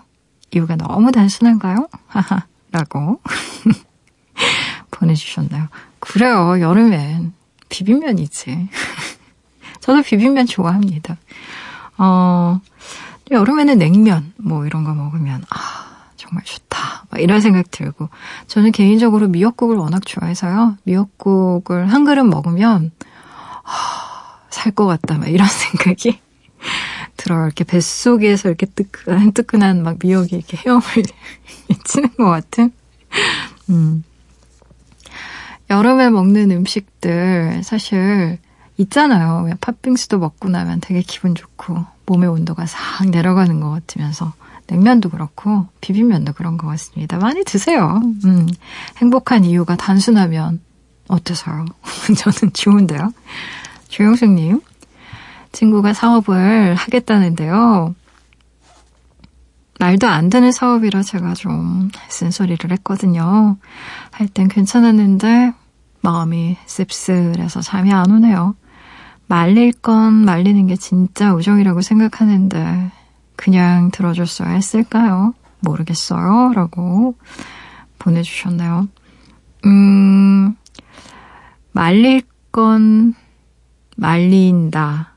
이유가 0.53 0.75
너무 0.75 1.11
단순한가요? 1.11 1.87
하하, 2.07 2.45
라고 2.71 3.19
보내주셨나요? 4.91 5.67
그래요, 5.99 6.59
여름엔 6.59 7.33
비빔면이지. 7.69 8.69
저도 9.79 10.01
비빔면 10.03 10.45
좋아합니다. 10.45 11.17
어, 11.97 12.59
여름에는 13.31 13.77
냉면, 13.77 14.33
뭐 14.37 14.65
이런 14.65 14.83
거 14.83 14.93
먹으면, 14.93 15.43
아, 15.49 15.57
정말 16.15 16.43
좋다. 16.43 17.05
막 17.09 17.19
이런 17.21 17.41
생각 17.41 17.69
들고. 17.71 18.09
저는 18.47 18.71
개인적으로 18.71 19.27
미역국을 19.27 19.75
워낙 19.75 20.05
좋아해서요. 20.05 20.77
미역국을 20.83 21.91
한 21.91 22.05
그릇 22.05 22.23
먹으면, 22.23 22.91
아, 23.63 24.39
살 24.49 24.71
것 24.73 24.85
같다. 24.85 25.17
막 25.17 25.27
이런 25.29 25.47
생각이 25.49 26.19
들어요. 27.23 27.45
이렇게 27.45 27.63
뱃속에서 27.63 28.49
이렇게 28.49 28.65
뜨끈한, 28.65 29.31
뜨끈한 29.31 29.81
막 29.83 29.97
미역이 30.01 30.35
이렇게 30.35 30.57
헤엄을 30.57 30.81
치는 31.85 32.09
것 32.17 32.25
같은. 32.25 32.71
음. 33.69 34.03
여름에 35.69 36.09
먹는 36.09 36.51
음식들 36.51 37.61
사실 37.63 38.37
있잖아요. 38.77 39.49
팥빙수도 39.61 40.19
먹고 40.19 40.49
나면 40.49 40.81
되게 40.81 41.01
기분 41.01 41.35
좋고 41.35 41.85
몸의 42.05 42.29
온도가 42.29 42.65
싹 42.65 43.09
내려가는 43.09 43.59
것 43.59 43.69
같으면서 43.69 44.33
냉면도 44.67 45.09
그렇고 45.09 45.67
비빔면도 45.81 46.33
그런 46.33 46.57
것 46.57 46.67
같습니다. 46.67 47.17
많이 47.17 47.43
드세요. 47.43 48.01
음. 48.25 48.47
행복한 48.97 49.45
이유가 49.45 49.75
단순하면 49.75 50.61
어때서요? 51.07 51.65
저는 52.17 52.53
좋은데요. 52.53 53.13
조영숙님, 53.89 54.61
친구가 55.53 55.93
사업을 55.93 56.75
하겠다는데요. 56.75 57.95
말도 59.79 60.07
안 60.07 60.29
되는 60.29 60.51
사업이라 60.51 61.01
제가 61.03 61.33
좀 61.33 61.89
쓴소리를 62.09 62.71
했거든요. 62.71 63.57
할 64.11 64.27
땐 64.27 64.47
괜찮았는데 64.47 65.53
마음이 66.01 66.57
씁쓸해서 66.65 67.61
잠이 67.61 67.91
안 67.93 68.11
오네요. 68.11 68.55
말릴 69.27 69.71
건 69.73 70.13
말리는 70.25 70.67
게 70.67 70.75
진짜 70.75 71.33
우정이라고 71.33 71.81
생각하는데 71.81 72.91
그냥 73.35 73.89
들어줬어야 73.91 74.49
했을까요? 74.49 75.33
모르겠어요. 75.61 76.51
라고 76.53 77.15
보내주셨네요. 77.99 78.87
음, 79.65 80.55
말릴 81.71 82.21
건 82.51 83.15
말린다. 83.95 85.12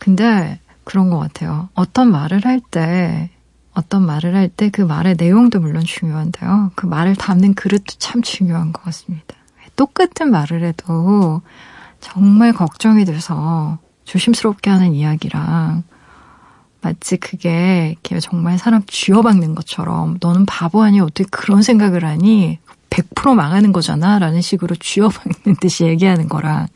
근데 0.00 0.60
그런 0.84 1.10
것 1.10 1.18
같아요. 1.18 1.68
어떤 1.74 2.10
말을 2.10 2.44
할 2.46 2.60
때, 2.60 3.30
어떤 3.74 4.04
말을 4.06 4.34
할 4.34 4.48
때 4.48 4.70
그 4.70 4.82
말의 4.82 5.16
내용도 5.18 5.60
물론 5.60 5.84
중요한데요. 5.84 6.72
그 6.74 6.86
말을 6.86 7.14
담는 7.16 7.54
그릇도 7.54 7.94
참 7.98 8.22
중요한 8.22 8.72
것 8.72 8.82
같습니다. 8.84 9.36
똑같은 9.76 10.30
말을 10.30 10.64
해도 10.64 11.42
정말 12.00 12.52
걱정이 12.52 13.04
돼서 13.04 13.78
조심스럽게 14.04 14.70
하는 14.70 14.94
이야기랑 14.94 15.84
마치 16.80 17.16
그게 17.16 17.94
정말 18.20 18.58
사람 18.58 18.82
쥐어박는 18.86 19.54
것처럼 19.54 20.16
너는 20.20 20.46
바보 20.46 20.82
아니 20.82 21.00
어떻게 21.00 21.24
그런 21.30 21.62
생각을 21.62 22.04
하니 22.04 22.58
100% 22.90 23.34
망하는 23.34 23.72
거잖아 23.72 24.18
라는 24.18 24.40
식으로 24.40 24.74
쥐어박는 24.76 25.56
듯이 25.60 25.84
얘기하는 25.84 26.28
거랑 26.28 26.66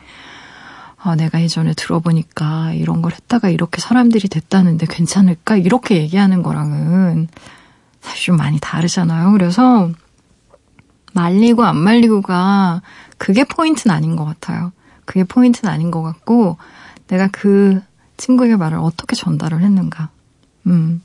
아, 1.04 1.16
내가 1.16 1.42
예전에 1.42 1.74
들어보니까 1.74 2.72
이런 2.74 3.02
걸 3.02 3.12
했다가 3.12 3.48
이렇게 3.48 3.80
사람들이 3.80 4.28
됐다는데 4.28 4.86
괜찮을까? 4.88 5.56
이렇게 5.56 5.96
얘기하는 5.96 6.42
거랑은 6.42 7.28
사실 8.00 8.26
좀 8.26 8.36
많이 8.36 8.58
다르잖아요. 8.60 9.32
그래서 9.32 9.90
말리고 11.12 11.64
안 11.64 11.76
말리고가 11.76 12.82
그게 13.18 13.44
포인트는 13.44 13.94
아닌 13.94 14.14
것 14.16 14.24
같아요. 14.24 14.72
그게 15.04 15.24
포인트는 15.24 15.72
아닌 15.72 15.90
것 15.90 16.02
같고 16.02 16.56
내가 17.08 17.28
그 17.32 17.80
친구의 18.16 18.56
말을 18.56 18.78
어떻게 18.78 19.16
전달을 19.16 19.60
했는가. 19.62 20.08
음, 20.68 21.02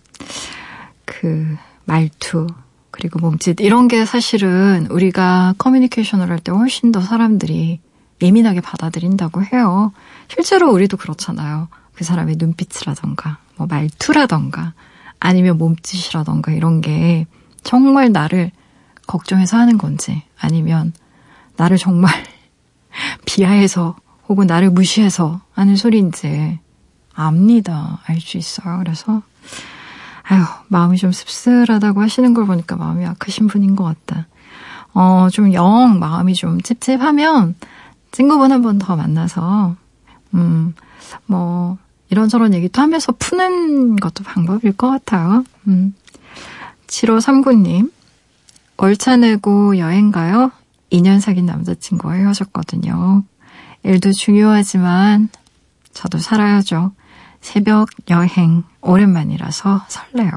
그 1.05 1.57
말투, 1.85 2.45
그리고 2.91 3.19
몸짓, 3.19 3.59
이런 3.59 3.87
게 3.87 4.05
사실은 4.05 4.87
우리가 4.91 5.55
커뮤니케이션을 5.57 6.29
할 6.29 6.39
때 6.39 6.51
훨씬 6.51 6.91
더 6.91 7.01
사람들이 7.01 7.79
예민하게 8.21 8.61
받아들인다고 8.61 9.43
해요. 9.43 9.91
실제로 10.27 10.71
우리도 10.71 10.97
그렇잖아요. 10.97 11.67
그 11.93 12.03
사람의 12.03 12.35
눈빛이라던가, 12.37 13.37
뭐 13.55 13.67
말투라던가, 13.67 14.73
아니면 15.19 15.57
몸짓이라던가 15.57 16.51
이런 16.51 16.81
게 16.81 17.25
정말 17.63 18.11
나를 18.11 18.51
걱정해서 19.07 19.57
하는 19.57 19.77
건지, 19.77 20.23
아니면 20.39 20.93
나를 21.57 21.77
정말 21.77 22.11
비하해서 23.25 23.95
혹은 24.29 24.45
나를 24.47 24.69
무시해서 24.69 25.41
하는 25.53 25.75
소리인지 25.75 26.59
압니다. 27.13 27.99
알 28.05 28.19
수 28.19 28.37
있어요. 28.37 28.77
그래서, 28.79 29.21
아유, 30.23 30.43
마음이 30.67 30.97
좀 30.97 31.11
씁쓸하다고 31.11 32.01
하시는 32.01 32.33
걸 32.33 32.45
보니까 32.45 32.75
마음이 32.75 33.05
아크신 33.05 33.47
분인 33.47 33.75
것 33.75 33.83
같다. 33.85 34.27
어, 34.93 35.29
좀 35.31 35.53
영 35.53 35.99
마음이 35.99 36.33
좀 36.33 36.61
찝찝하면 36.61 37.55
친구분 38.11 38.51
한 38.51 38.61
번 38.61 38.79
더 38.79 38.95
만나서, 38.95 39.75
음, 40.33 40.73
뭐, 41.25 41.77
이런저런 42.09 42.53
얘기도 42.53 42.81
하면서 42.81 43.11
푸는 43.17 43.97
것도 43.97 44.23
방법일 44.23 44.73
것 44.77 44.89
같아요. 44.89 45.43
음. 45.67 45.93
7539님, 46.87 47.91
월차 48.77 49.17
내고 49.17 49.77
여행 49.77 50.11
가요? 50.11 50.51
2년 50.91 51.19
사귄 51.19 51.45
남자친구와 51.45 52.13
헤어졌거든요. 52.13 53.23
일도 53.83 54.13
중요하지만, 54.13 55.29
저도 55.93 56.17
살아야죠. 56.17 56.93
새벽 57.41 57.89
여행, 58.09 58.63
오랜만이라서 58.81 59.85
설레요. 59.87 60.31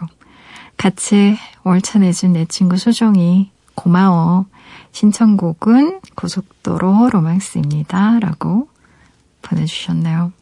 같이 0.77 1.37
월차 1.63 1.99
내준 2.01 2.33
내 2.33 2.47
친구 2.47 2.77
수정이 2.77 3.51
고마워. 3.81 4.45
신청곡은 4.93 6.01
고속도로 6.15 7.09
로망스입니다. 7.13 8.19
라고 8.21 8.69
보내주셨네요. 9.43 10.33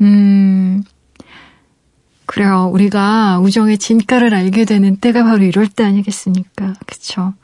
음, 0.00 0.82
그래요. 2.26 2.68
우리가 2.72 3.38
우정의 3.38 3.78
진가를 3.78 4.34
알게 4.34 4.64
되는 4.64 4.96
때가 4.96 5.22
바로 5.22 5.44
이럴 5.44 5.68
때 5.68 5.84
아니겠습니까? 5.84 6.74
그쵸? 6.86 7.34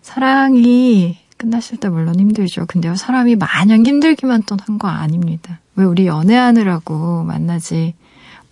사랑이 0.00 1.18
끝났을 1.36 1.76
때 1.76 1.90
물론 1.90 2.18
힘들죠. 2.18 2.64
근데요, 2.66 2.94
사람이 2.96 3.36
마냥 3.36 3.84
힘들기만 3.84 4.44
또 4.44 4.56
한 4.66 4.78
거 4.78 4.88
아닙니다. 4.88 5.60
왜 5.74 5.84
우리 5.84 6.06
연애하느라고 6.06 7.22
만나지 7.24 7.94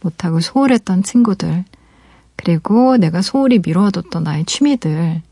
못하고 0.01 0.41
소홀했던 0.41 1.03
친구들, 1.05 1.65
그리고 2.37 2.99
내가 2.99 3.23
소홀히 3.23 3.61
미뤄뒀던 3.65 4.25
나의 4.25 4.45
취미들, 4.45 5.23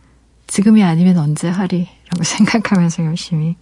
지금이 0.53 0.85
아니면 0.85 1.17
언제 1.17 1.49
하리? 1.49 1.89
라고 2.11 2.25
생각하면서 2.25 3.07
열심히 3.07 3.57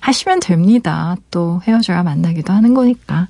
하시면 0.00 0.40
됩니다. 0.40 1.16
또 1.30 1.62
헤어져야 1.66 2.02
만나기도 2.02 2.52
하는 2.52 2.74
거니까. 2.74 3.28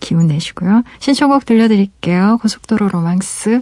기운 0.00 0.26
내시고요. 0.26 0.82
신청곡 1.00 1.44
들려드릴게요. 1.44 2.38
고속도로 2.40 2.88
로망스. 2.88 3.60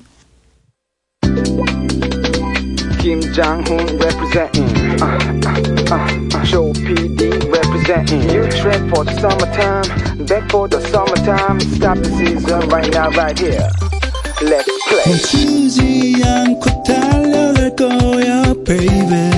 김장훈 3.00 3.98
representing 3.98 5.02
uh, 5.02 5.18
uh, 5.44 6.36
uh, 6.36 6.44
Show 6.44 6.72
PD 6.72 7.50
representing 7.50 8.22
You 8.30 8.46
trip 8.48 8.82
for 8.90 9.04
the 9.04 9.14
summertime 9.18 10.26
Back 10.26 10.50
for 10.50 10.68
the 10.68 10.80
summertime 10.80 11.58
Stop 11.60 11.98
the 11.98 12.10
season 12.10 12.68
right 12.68 12.92
now 12.92 13.10
right 13.10 13.38
here 13.38 13.70
Let's 14.40 14.70
play 14.88 15.04
멈추지 15.06 16.22
않고 16.24 16.82
달려갈 16.84 17.74
거야 17.74 18.54
baby, 18.64 19.30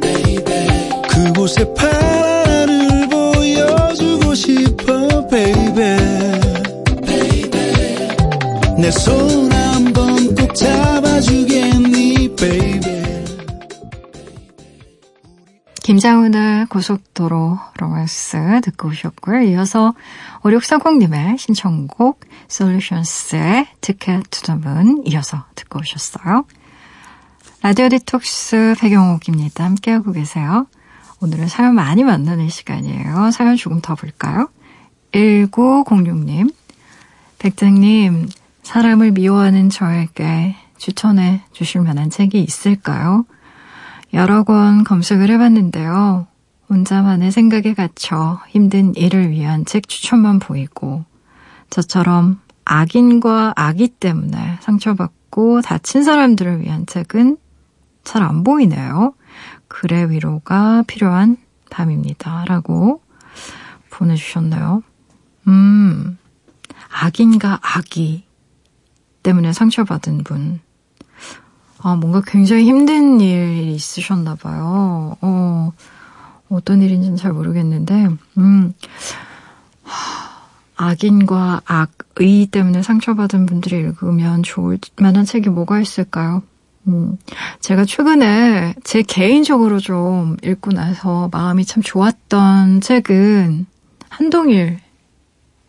baby. 0.00 0.90
그곳에 1.08 1.64
파란을 1.74 3.08
보여주고 3.08 4.34
싶어 4.34 5.26
baby, 5.28 5.98
baby. 7.06 7.68
내손 8.78 9.50
한번 9.52 10.34
꼭 10.34 10.54
잡 10.54 10.97
김장훈의 15.88 16.66
고속도로 16.66 17.58
로맨스 17.78 18.60
듣고 18.62 18.88
오셨고요. 18.88 19.40
이어서 19.44 19.94
5640님의 20.42 21.38
신청곡 21.38 22.20
솔루션스의 22.46 23.68
Ticket 23.80 24.22
to 24.30 24.46
the 24.46 24.71
Moon 24.71 25.04
이어서 25.06 25.46
듣고 25.54 25.78
오셨어요. 25.78 26.44
라디오 27.62 27.88
디톡스 27.88 28.74
배경옥입니다. 28.78 29.64
함께하고 29.64 30.12
계세요. 30.12 30.66
오늘은 31.22 31.48
사연 31.48 31.74
많이 31.74 32.04
만나는 32.04 32.50
시간이에요. 32.50 33.30
사연 33.30 33.56
조금 33.56 33.80
더 33.80 33.94
볼까요? 33.94 34.50
1906님, 35.12 36.52
백장님, 37.38 38.28
사람을 38.62 39.12
미워하는 39.12 39.70
저에게 39.70 40.54
추천해 40.76 41.40
주실 41.52 41.80
만한 41.80 42.10
책이 42.10 42.42
있을까요? 42.42 43.24
여러 44.14 44.42
권 44.42 44.84
검색을 44.84 45.30
해봤는데요. 45.30 46.26
혼자만의 46.70 47.32
생각에 47.32 47.74
갇혀 47.74 48.40
힘든 48.48 48.94
일을 48.94 49.30
위한 49.30 49.64
책 49.64 49.88
추천만 49.88 50.38
보이고 50.38 51.04
저처럼 51.70 52.40
악인과 52.64 53.54
악의 53.56 53.88
때문에 54.00 54.58
상처받고 54.60 55.62
다친 55.62 56.02
사람들을 56.04 56.60
위한 56.60 56.86
책은 56.86 57.38
잘 58.04 58.22
안 58.22 58.44
보이네요. 58.44 59.14
글의 59.68 60.10
위로가 60.10 60.82
필요한 60.86 61.36
밤입니다. 61.70 62.44
라고 62.46 63.02
보내주셨네요. 63.90 64.82
음, 65.48 66.18
악인과 66.90 67.60
악의 67.62 68.24
때문에 69.22 69.52
상처받은 69.52 70.24
분. 70.24 70.60
아, 71.80 71.94
뭔가 71.94 72.22
굉장히 72.26 72.64
힘든 72.64 73.20
일이 73.20 73.74
있으셨나 73.74 74.34
봐요. 74.34 75.16
어, 75.20 75.72
어떤 76.48 76.82
일인지는 76.82 77.16
잘 77.16 77.32
모르겠는데, 77.32 78.08
음, 78.38 78.74
악인과 80.76 81.62
악의 81.64 82.46
때문에 82.46 82.82
상처받은 82.82 83.46
분들이 83.46 83.78
읽으면 83.78 84.42
좋을 84.42 84.78
만한 84.96 85.24
책이 85.24 85.50
뭐가 85.50 85.80
있을까요? 85.80 86.42
음, 86.86 87.18
제가 87.60 87.84
최근에 87.84 88.74
제 88.82 89.02
개인적으로 89.02 89.78
좀 89.78 90.36
읽고 90.42 90.72
나서 90.72 91.28
마음이 91.32 91.64
참 91.64 91.82
좋았던 91.82 92.80
책은 92.80 93.66
한동일 94.08 94.80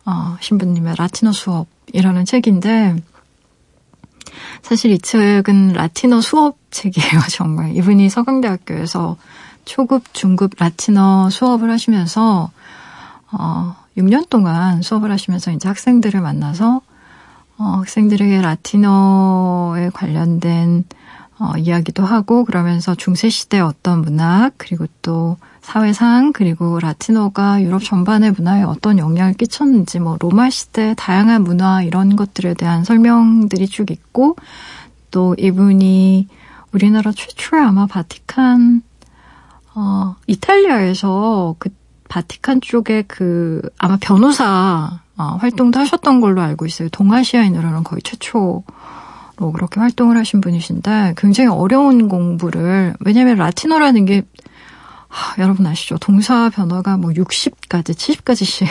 어, 0.06 0.36
신부님의 0.40 0.94
라틴어 0.96 1.32
수업이라는 1.32 2.24
책인데, 2.24 2.96
사실 4.62 4.90
이 4.90 4.98
책은 4.98 5.72
라틴어 5.72 6.20
수업 6.20 6.56
책이에요, 6.70 7.20
정말. 7.30 7.74
이분이 7.76 8.08
서강대학교에서 8.08 9.16
초급, 9.64 10.12
중급 10.12 10.52
라틴어 10.58 11.30
수업을 11.30 11.70
하시면서, 11.70 12.50
어, 13.32 13.76
6년 13.96 14.28
동안 14.28 14.82
수업을 14.82 15.10
하시면서 15.10 15.50
이제 15.52 15.68
학생들을 15.68 16.20
만나서, 16.20 16.80
어, 17.58 17.64
학생들에게 17.64 18.40
라틴어에 18.40 19.90
관련된 19.90 20.84
어, 21.40 21.56
이야기도 21.56 22.04
하고 22.04 22.44
그러면서 22.44 22.94
중세 22.94 23.30
시대 23.30 23.60
어떤 23.60 24.02
문학 24.02 24.52
그리고 24.58 24.84
또 25.00 25.38
사회상 25.62 26.32
그리고 26.32 26.78
라틴어가 26.78 27.62
유럽 27.62 27.82
전반의 27.82 28.32
문화에 28.32 28.62
어떤 28.62 28.98
영향을 28.98 29.32
끼쳤는지 29.32 30.00
뭐 30.00 30.18
로마 30.20 30.50
시대 30.50 30.94
다양한 30.98 31.42
문화 31.42 31.82
이런 31.82 32.14
것들에 32.14 32.52
대한 32.52 32.84
설명들이 32.84 33.68
쭉 33.68 33.90
있고 33.90 34.36
또 35.10 35.34
이분이 35.38 36.28
우리나라 36.72 37.10
최초의 37.10 37.62
아마 37.62 37.86
바티칸 37.86 38.82
어 39.74 40.16
이탈리아에서 40.26 41.56
그 41.58 41.70
바티칸 42.10 42.60
쪽에 42.60 43.02
그 43.08 43.62
아마 43.78 43.96
변호사 43.98 45.00
어, 45.16 45.36
활동도 45.40 45.78
하셨던 45.78 46.20
걸로 46.20 46.42
알고 46.42 46.66
있어요. 46.66 46.90
동아시아인으로는 46.90 47.84
거의 47.84 48.02
최초 48.02 48.62
로 49.40 49.52
그렇게 49.52 49.80
활동을 49.80 50.18
하신 50.18 50.42
분이신데 50.42 51.14
굉장히 51.16 51.48
어려운 51.48 52.08
공부를 52.08 52.94
왜냐하면 53.00 53.36
라틴어라는 53.36 54.04
게 54.04 54.22
하, 55.08 55.42
여러분 55.42 55.66
아시죠? 55.66 55.96
동사 55.98 56.50
변화가 56.50 56.98
뭐 56.98 57.10
60까지, 57.10 57.94
70까지씩 57.94 58.66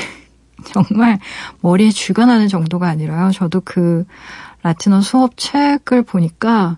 정말 0.72 1.20
머리에 1.62 1.90
쥐가 1.90 2.28
나는 2.28 2.48
정도가 2.48 2.88
아니라요. 2.88 3.32
저도 3.32 3.62
그 3.66 4.06
라틴어 4.62 5.02
수업 5.02 5.38
책을 5.38 6.04
보니까 6.04 6.78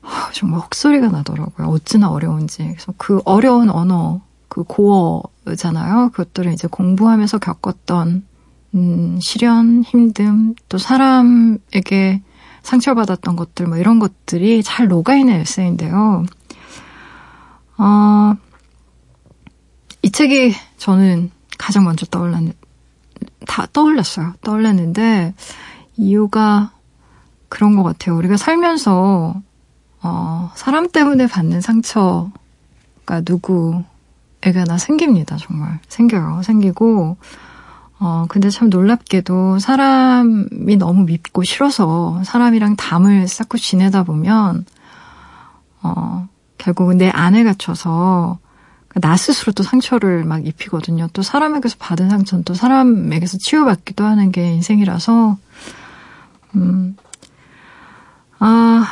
하, 0.00 0.32
정말 0.32 0.60
헉소리가 0.60 1.08
나더라고요. 1.08 1.68
어찌나 1.68 2.10
어려운지. 2.10 2.64
그래서 2.66 2.92
그 2.96 3.20
어려운 3.24 3.70
언어, 3.70 4.20
그 4.48 4.64
고어잖아요. 4.64 6.10
그것들을 6.10 6.52
이제 6.52 6.66
공부하면서 6.66 7.38
겪었던 7.38 8.26
음, 8.74 9.18
시련, 9.20 9.82
힘듦, 9.82 10.56
또 10.68 10.78
사람에게 10.78 12.22
상처받았던 12.68 13.36
것들, 13.36 13.66
뭐 13.66 13.78
이런 13.78 13.98
것들이 13.98 14.62
잘 14.62 14.88
녹아있는 14.88 15.34
에세이인데요. 15.40 16.26
어, 17.78 18.34
이 20.02 20.10
책이 20.10 20.54
저는 20.76 21.30
가장 21.56 21.84
먼저 21.84 22.04
떠올랐는, 22.04 22.52
다 23.46 23.66
떠올렸어요. 23.72 24.34
떠올랐는데, 24.42 25.32
이유가 25.96 26.72
그런 27.48 27.74
것 27.74 27.84
같아요. 27.84 28.16
우리가 28.16 28.36
살면서, 28.36 29.40
어, 30.02 30.52
사람 30.54 30.90
때문에 30.90 31.26
받는 31.26 31.62
상처가 31.62 33.22
누구에게나 33.24 34.76
생깁니다, 34.78 35.38
정말. 35.38 35.80
생겨요. 35.88 36.42
생기고, 36.42 37.16
어, 38.00 38.26
근데 38.28 38.48
참 38.48 38.70
놀랍게도 38.70 39.58
사람이 39.58 40.76
너무 40.78 41.04
밉고 41.04 41.42
싫어서 41.42 42.22
사람이랑 42.24 42.76
담을 42.76 43.26
쌓고 43.26 43.58
지내다 43.58 44.04
보면, 44.04 44.64
어, 45.82 46.28
결국은 46.58 46.98
내 46.98 47.08
안에 47.08 47.44
갇혀서 47.44 48.38
나 49.00 49.16
스스로 49.16 49.52
또 49.52 49.62
상처를 49.62 50.24
막 50.24 50.46
입히거든요. 50.46 51.08
또 51.12 51.22
사람에게서 51.22 51.76
받은 51.78 52.08
상처는 52.10 52.44
또 52.44 52.54
사람에게서 52.54 53.38
치유받기도 53.38 54.04
하는 54.04 54.32
게 54.32 54.52
인생이라서, 54.54 55.36
음, 56.54 56.96
아, 58.38 58.86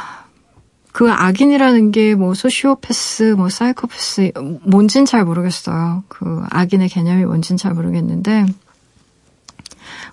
그 0.93 1.11
악인이라는 1.13 1.93
게 1.93 2.15
뭐 2.15 2.35
소시오패스, 2.35 3.35
뭐 3.37 3.49
사이코패스, 3.49 4.33
뭔진 4.63 5.05
잘 5.05 5.25
모르겠어요. 5.25 6.05
그 6.09 6.43
악인의 6.51 6.89
개념이 6.89 7.25
뭔진 7.25 7.57
잘 7.57 7.75
모르겠는데, 7.75 8.47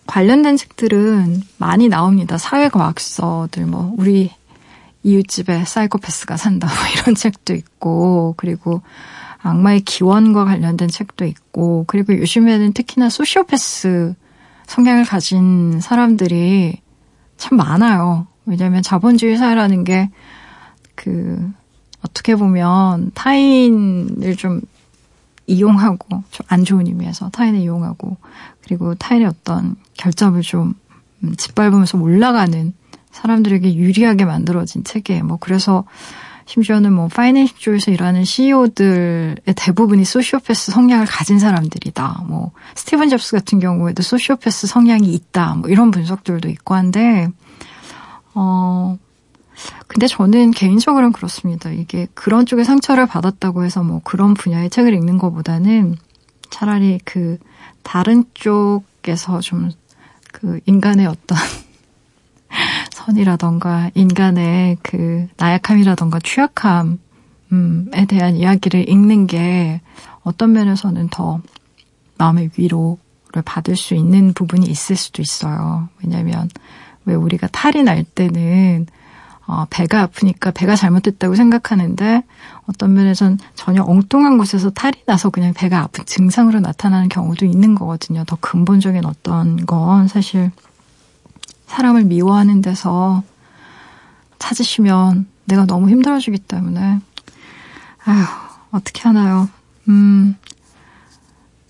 관련된 0.06 0.58
책들은 0.58 1.42
많이 1.58 1.88
나옵니다. 1.88 2.38
사회과학서들, 2.38 3.66
뭐, 3.66 3.94
우리 3.98 4.32
이웃집에 5.04 5.66
사이코패스가 5.66 6.38
산다, 6.38 6.68
뭐 6.68 6.76
이런 6.94 7.16
책도 7.16 7.54
있고, 7.54 8.34
그리고 8.38 8.82
악마의 9.42 9.82
기원과 9.82 10.46
관련된 10.46 10.88
책도 10.88 11.26
있고, 11.26 11.86
그리고 11.88 12.18
요즘에는 12.18 12.74
특히나 12.74 13.10
소시오패스 13.10 14.16
성향을 14.68 15.06
가진 15.06 15.80
사람들이 15.82 16.82
참 17.38 17.58
많아요. 17.58 18.28
왜냐하면 18.46 18.82
자본주의 18.82 19.38
사회라는 19.38 19.84
게, 19.84 20.10
그, 20.96 21.52
어떻게 22.06 22.36
보면 22.36 23.12
타인을 23.14 24.36
좀 24.38 24.62
이용하고 25.48 26.24
좀 26.32 26.46
안 26.54 26.64
좋은 26.64 26.88
의미에서 26.88 27.30
타인을 27.30 27.60
이용하고 27.62 28.18
그리고 28.64 28.96
타인의 28.96 29.28
어떤 29.28 29.76
결점을 29.98 30.40
좀 30.42 30.74
음, 31.24 31.36
짓밟으면서 31.36 31.98
올라가는 31.98 32.74
사람들에게 33.12 33.76
유리하게 33.76 34.26
만들어진 34.26 34.84
책이에요. 34.84 35.24
뭐 35.24 35.38
그래서 35.40 35.84
심지어는 36.46 36.94
뭐 36.94 37.08
파이낸셜 37.08 37.58
쪽에서 37.58 37.92
일하는 37.92 38.26
CEO들의 38.26 39.38
대부분이 39.56 40.04
소시오패스 40.04 40.72
성향을 40.72 41.06
가진 41.06 41.40
사람들이다. 41.40 42.26
뭐 42.28 42.52
스티븐 42.76 43.10
잡스 43.10 43.32
같은 43.32 43.60
경우에도 43.60 44.04
소시오패스 44.04 44.68
성향이 44.68 45.14
있다. 45.14 45.56
뭐 45.56 45.70
이런 45.70 45.90
분석들도 45.92 46.50
있고 46.50 46.76
한데 46.76 47.30
어 48.36 48.98
근데 49.88 50.08
저는 50.08 50.52
개인적으로는 50.52 51.14
그렇습니다. 51.14 51.72
이게 51.72 52.08
그런 52.14 52.46
쪽에 52.46 52.64
상처를 52.64 53.06
받았다고 53.06 53.64
해서 53.64 53.84
뭐 53.84 54.02
그런 54.04 54.34
분야의 54.34 54.70
책을 54.70 54.94
읽는 54.94 55.18
것보다는 55.18 55.96
차라리 56.50 57.00
그 57.06 57.38
다른 57.84 58.26
쪽에서 58.34 59.40
좀 59.42 59.72
그 60.34 60.60
인간의 60.66 61.06
어떤 61.06 61.38
선이라던가 62.92 63.92
인간의 63.94 64.78
그 64.82 65.28
나약함이라던가 65.38 66.20
취약함에 66.20 66.98
대한 68.10 68.36
이야기를 68.36 68.90
읽는 68.90 69.28
게 69.28 69.80
어떤 70.24 70.52
면에서는 70.52 71.08
더 71.10 71.40
마음의 72.18 72.50
위로를 72.58 73.44
받을 73.46 73.78
수 73.78 73.94
있는 73.94 74.34
부분이 74.34 74.66
있을 74.66 74.96
수도 74.98 75.22
있어요. 75.22 75.88
왜냐면 76.04 76.50
왜 77.06 77.16
우리가 77.16 77.48
탈이 77.48 77.84
날 77.84 78.04
때는 78.04 78.88
어, 79.46 79.66
배가 79.70 80.02
아프니까 80.02 80.52
배가 80.52 80.76
잘못됐다고 80.76 81.36
생각하는데 81.36 82.24
어떤 82.66 82.94
면에선 82.94 83.40
전혀 83.56 83.84
엉뚱한 83.84 84.38
곳에서 84.38 84.70
탈이 84.70 85.04
나서 85.06 85.30
그냥 85.30 85.54
배가 85.54 85.80
아픈 85.80 86.06
증상으로 86.06 86.62
나타나는 86.62 87.10
경우도 87.10 87.46
있는 87.46 87.76
거거든요. 87.76 88.24
더 88.26 88.38
근본적인 88.40 89.06
어떤 89.06 89.66
건 89.66 90.08
사실 90.08 90.52
사람을 91.68 92.06
미워하는 92.06 92.62
데서 92.62 93.24
찾으시면 94.40 95.28
내가 95.46 95.66
너무 95.66 95.90
힘들어지기 95.90 96.40
때문에 96.40 97.00
아휴 98.06 98.26
어떻게 98.72 99.02
하나요? 99.02 99.50
음 99.90 100.36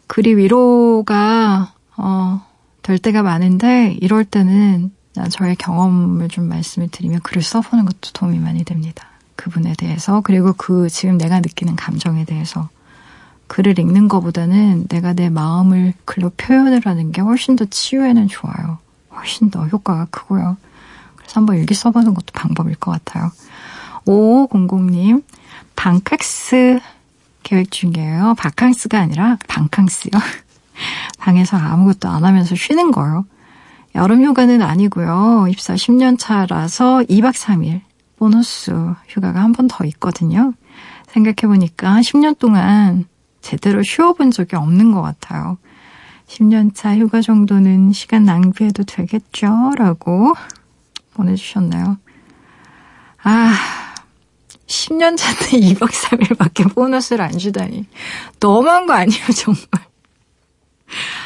그리 0.08 0.36
위로가 0.36 1.74
어, 1.98 2.46
될 2.84 3.00
때가 3.00 3.24
많은데 3.24 3.98
이럴 4.02 4.26
때는 4.26 4.92
저의 5.30 5.56
경험을 5.56 6.28
좀 6.30 6.50
말씀을 6.50 6.90
드리면 6.90 7.22
글을 7.22 7.42
써보는 7.44 7.86
것도 7.86 8.12
도움이 8.14 8.40
많이 8.40 8.64
됩니다. 8.64 9.08
그분에 9.36 9.74
대해서 9.78 10.22
그리고 10.22 10.54
그 10.54 10.90
지금 10.90 11.18
내가 11.18 11.40
느끼는 11.40 11.76
감정에 11.76 12.26
대해서 12.26 12.70
글을 13.48 13.78
읽는 13.78 14.08
것보다는 14.08 14.88
내가 14.88 15.14
내 15.14 15.30
마음을 15.30 15.94
글로 16.06 16.32
표현을 16.38 16.82
하는 16.86 17.12
게 17.12 17.22
훨씬 17.22 17.56
더 17.56 17.66
치유에는 17.66 18.28
좋아요. 18.28 18.80
훨씬 19.12 19.52
더 19.52 19.66
효과가 19.68 20.08
크고요. 20.10 20.58
그래서 21.16 21.40
한번 21.40 21.58
일기 21.58 21.74
써보는 21.74 22.14
것도 22.14 22.28
방법일 22.34 22.76
것 22.76 22.92
같아요. 22.92 23.32
5500님, 24.06 25.24
방캉스 25.76 26.80
계획 27.44 27.72
중이에요. 27.72 28.36
바캉스가 28.38 29.00
아니라 29.00 29.38
방캉스요. 29.48 30.12
방에서 31.20 31.58
아무것도 31.58 32.10
안 32.10 32.26
하면서 32.26 32.56
쉬는 32.56 32.92
거요. 32.92 33.26
여름 33.96 34.24
휴가는 34.24 34.62
아니고요. 34.62 35.48
입사 35.50 35.76
10년 35.76 36.18
차라서 36.18 37.04
2박 37.10 37.34
3일 37.34 37.82
보너스 38.18 38.72
휴가가 39.08 39.42
한 39.44 39.54
번 39.54 39.68
더 39.68 39.86
있거든요. 39.86 40.54
생각해보니까 41.08 42.00
10년 42.00 42.38
동안 42.40 43.06
제대로 43.42 43.84
쉬어본 43.84 44.32
적이 44.32 44.56
없는 44.56 44.92
것 44.94 45.02
같아요. 45.02 45.58
10년 46.28 46.74
차 46.74 46.96
휴가 46.98 47.22
정도는 47.22 47.92
시간 47.92 48.24
낭비해도 48.24 48.84
되겠죠? 48.84 49.74
라고 49.78 50.34
보내주셨나요? 51.14 51.98
아, 53.22 53.54
10년 54.66 55.18
차인데 55.18 55.60
2박 55.76 55.92
3일밖에 55.92 56.74
보너스를 56.74 57.24
안 57.24 57.38
주다니. 57.38 57.86
너무한 58.40 58.88
거 58.88 58.94
아니에요, 58.94 59.26
정말. 59.36 59.62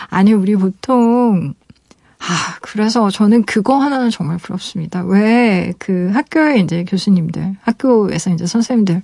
아니, 0.10 0.34
우리 0.34 0.56
보통, 0.56 1.54
아, 1.67 1.67
그래서 2.72 3.10
저는 3.10 3.44
그거 3.44 3.78
하나는 3.78 4.10
정말 4.10 4.38
부럽습니다. 4.38 5.02
왜 5.04 5.74
그 5.80 6.12
학교에 6.14 6.60
이제 6.60 6.84
교수님들, 6.84 7.56
학교에서 7.62 8.30
이제 8.32 8.46
선생님들, 8.46 9.02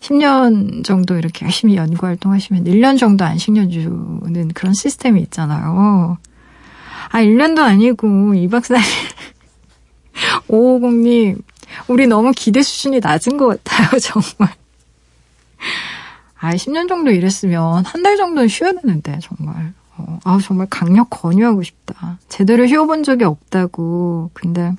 10년 0.00 0.84
정도 0.84 1.16
이렇게 1.16 1.44
열심히 1.44 1.76
연구 1.76 2.06
활동하시면 2.06 2.64
1년 2.64 2.98
정도 2.98 3.24
안식년 3.24 3.70
주는 3.70 4.48
그런 4.54 4.72
시스템이 4.74 5.20
있잖아요. 5.22 6.16
아, 7.10 7.20
1년도 7.20 7.58
아니고 7.60 8.06
2박 8.06 8.62
4일. 8.62 8.80
550님, 10.48 11.42
우리 11.88 12.06
너무 12.06 12.32
기대 12.34 12.62
수준이 12.62 13.00
낮은 13.00 13.36
것 13.36 13.62
같아요, 13.64 13.98
정말. 14.00 14.54
아, 16.38 16.52
10년 16.54 16.88
정도 16.88 17.10
일했으면 17.10 17.84
한 17.84 18.02
달 18.02 18.16
정도는 18.16 18.48
쉬어야 18.48 18.72
되는데, 18.72 19.18
정말. 19.22 19.72
어, 19.96 20.18
아, 20.24 20.38
정말 20.42 20.66
강력 20.70 21.08
권유하고 21.10 21.62
싶다. 21.62 22.18
제대로 22.28 22.66
쉬어본 22.66 23.04
적이 23.04 23.24
없다고. 23.24 24.30
근데, 24.34 24.72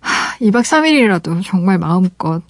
하, 0.00 0.36
2박 0.38 0.62
3일이라도 0.62 1.42
정말 1.44 1.78
마음껏 1.78 2.42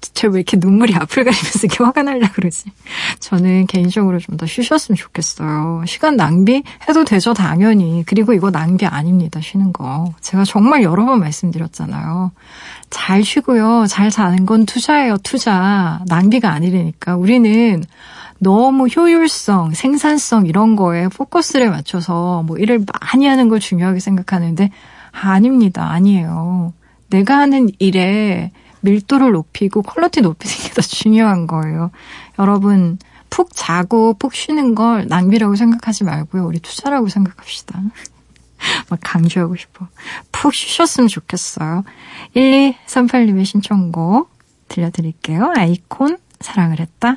대체 0.00 0.28
왜 0.28 0.36
이렇게 0.36 0.56
눈물이 0.58 0.94
앞을 0.94 1.24
가리면서 1.24 1.58
이렇게 1.64 1.84
화가 1.84 2.02
날라 2.02 2.30
그러지? 2.32 2.72
저는 3.20 3.66
개인적으로 3.66 4.18
좀 4.18 4.38
더 4.38 4.46
쉬셨으면 4.46 4.96
좋겠어요. 4.96 5.82
시간 5.86 6.16
낭비해도 6.16 7.04
되죠, 7.06 7.34
당연히. 7.34 8.02
그리고 8.06 8.32
이거 8.32 8.50
낭비 8.50 8.86
아닙니다, 8.86 9.40
쉬는 9.42 9.72
거. 9.74 10.14
제가 10.20 10.44
정말 10.44 10.82
여러 10.82 11.04
번 11.04 11.20
말씀드렸잖아요. 11.20 12.32
잘 12.88 13.22
쉬고요. 13.24 13.86
잘 13.88 14.10
자는 14.10 14.46
건 14.46 14.64
투자예요, 14.64 15.18
투자. 15.18 16.00
낭비가 16.06 16.50
아니라니까. 16.52 17.16
우리는 17.16 17.82
너무 18.38 18.86
효율성, 18.86 19.72
생산성 19.72 20.46
이런 20.46 20.76
거에 20.76 21.08
포커스를 21.08 21.70
맞춰서 21.70 22.42
뭐 22.46 22.56
일을 22.58 22.84
많이 23.00 23.26
하는 23.26 23.48
걸 23.48 23.60
중요하게 23.60 24.00
생각하는데 24.00 24.70
아, 25.12 25.30
아닙니다. 25.30 25.90
아니에요. 25.90 26.72
내가 27.10 27.38
하는 27.38 27.68
일에 27.78 28.52
밀도를 28.80 29.32
높이고 29.32 29.82
quality 29.82 30.20
높이는 30.20 30.54
게 30.56 30.68
더 30.74 30.82
중요한 30.82 31.46
거예요. 31.48 31.90
여러분, 32.38 32.98
푹 33.30 33.50
자고 33.52 34.14
푹 34.14 34.32
쉬는 34.34 34.74
걸 34.76 35.06
낭비라고 35.08 35.56
생각하지 35.56 36.04
말고요. 36.04 36.46
우리 36.46 36.60
투자라고 36.60 37.08
생각합시다. 37.08 37.80
막 38.88 39.00
강조하고 39.02 39.56
싶어. 39.56 39.88
푹 40.30 40.54
쉬셨으면 40.54 41.08
좋겠어요. 41.08 41.84
1238님의 42.36 43.44
신청곡 43.44 44.30
들려드릴게요. 44.68 45.52
아이콘, 45.56 46.18
사랑을 46.40 46.78
했다. 46.78 47.16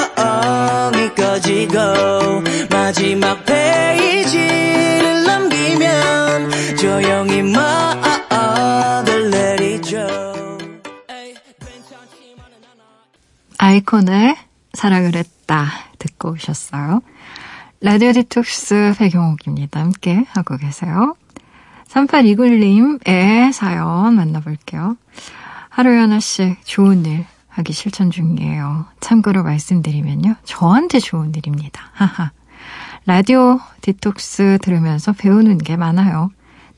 이 1.11 1.15
꺼지고 1.15 1.77
마지막 2.69 3.45
페이지를 3.45 5.23
남기면 5.25 6.49
조용히 6.77 7.41
말 7.43 7.91
아이콘의 13.57 14.35
사랑을 14.73 15.15
했다 15.15 15.67
듣고 15.99 16.31
오셨어요. 16.31 17.01
라디오 17.79 18.11
디톡스 18.11 18.95
배경옥입니다. 18.97 19.79
함께 19.79 20.25
하고 20.29 20.57
계세요. 20.57 21.15
3829님의 21.87 23.53
사연 23.53 24.15
만나볼게요. 24.15 24.97
하루에 25.69 25.99
하나씩 25.99 26.65
좋은 26.65 27.05
일 27.05 27.25
하기 27.51 27.73
실천 27.73 28.11
중이에요. 28.11 28.85
참고로 28.99 29.43
말씀드리면요. 29.43 30.35
저한테 30.43 30.99
좋은 30.99 31.33
일입니다. 31.35 31.89
하하. 31.93 32.31
라디오 33.05 33.59
디톡스 33.81 34.59
들으면서 34.61 35.11
배우는 35.13 35.57
게 35.57 35.75
많아요. 35.75 36.29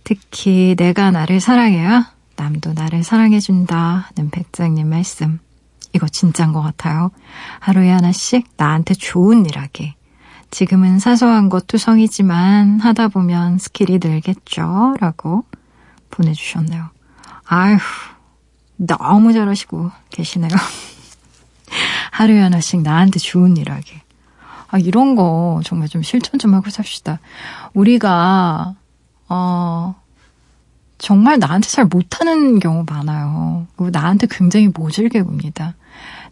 특히 0.03 0.75
내가 0.77 1.11
나를 1.11 1.39
사랑해야 1.39 2.11
남도 2.35 2.73
나를 2.73 3.03
사랑해준다는 3.03 4.29
백장님 4.31 4.89
말씀. 4.89 5.39
이거 5.93 6.07
진짜인 6.07 6.53
것 6.53 6.61
같아요. 6.61 7.11
하루에 7.59 7.91
하나씩 7.91 8.47
나한테 8.57 8.95
좋은 8.95 9.45
일 9.45 9.59
하기. 9.59 9.93
지금은 10.49 10.99
사소한 10.99 11.49
것 11.49 11.67
투성이지만 11.67 12.79
하다 12.79 13.09
보면 13.09 13.57
skill이 13.57 13.99
늘겠죠. 14.01 14.95
라고 14.99 15.45
보내주셨네요. 16.09 16.89
아휴, 17.45 17.77
너무 18.85 19.33
잘하시고 19.33 19.91
계시네요. 20.09 20.51
하루에 22.11 22.41
하나씩 22.41 22.81
나한테 22.81 23.19
좋은 23.19 23.57
일 23.57 23.71
하게. 23.71 24.01
아, 24.69 24.77
이런 24.79 25.15
거 25.15 25.61
정말 25.63 25.87
좀 25.87 26.01
실천 26.01 26.39
좀 26.39 26.53
하고 26.53 26.69
삽시다. 26.69 27.19
우리가, 27.73 28.75
어, 29.29 29.95
정말 30.97 31.37
나한테 31.39 31.67
잘 31.69 31.85
못하는 31.85 32.59
경우 32.59 32.83
많아요. 32.89 33.67
그리고 33.75 33.91
나한테 33.91 34.27
굉장히 34.29 34.69
모질게 34.69 35.23
굽니다. 35.23 35.75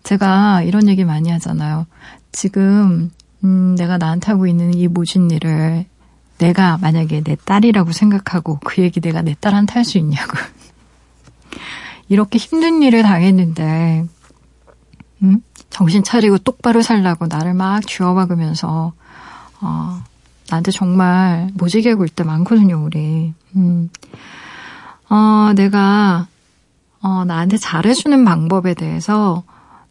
제가 0.03 0.63
이런 0.63 0.87
얘기 0.87 1.03
많이 1.03 1.29
하잖아요. 1.29 1.85
지금, 2.31 3.11
음, 3.43 3.75
내가 3.75 3.97
나한테 3.97 4.31
하고 4.31 4.47
있는 4.47 4.73
이 4.73 4.87
모진 4.87 5.29
일을 5.29 5.85
내가 6.39 6.77
만약에 6.77 7.21
내 7.21 7.35
딸이라고 7.35 7.91
생각하고 7.91 8.59
그 8.63 8.81
얘기 8.81 8.99
내가 9.01 9.21
내 9.21 9.35
딸한테 9.39 9.73
할 9.73 9.83
수 9.85 9.97
있냐고. 9.99 10.33
이렇게 12.11 12.37
힘든 12.37 12.83
일을 12.83 13.03
당했는데, 13.03 14.05
음? 15.23 15.41
정신 15.69 16.03
차리고 16.03 16.39
똑바로 16.39 16.81
살라고 16.81 17.27
나를 17.27 17.53
막 17.53 17.87
쥐어박으면서, 17.87 18.91
어, 19.61 20.03
나한테 20.49 20.71
정말 20.71 21.49
모지게 21.53 21.93
굴 21.93 22.09
때 22.09 22.25
많거든요, 22.25 22.83
우리. 22.83 23.33
음. 23.55 23.89
어, 25.09 25.53
내가, 25.55 26.27
어, 27.01 27.23
나한테 27.23 27.55
잘해주는 27.55 28.25
방법에 28.25 28.73
대해서 28.73 29.43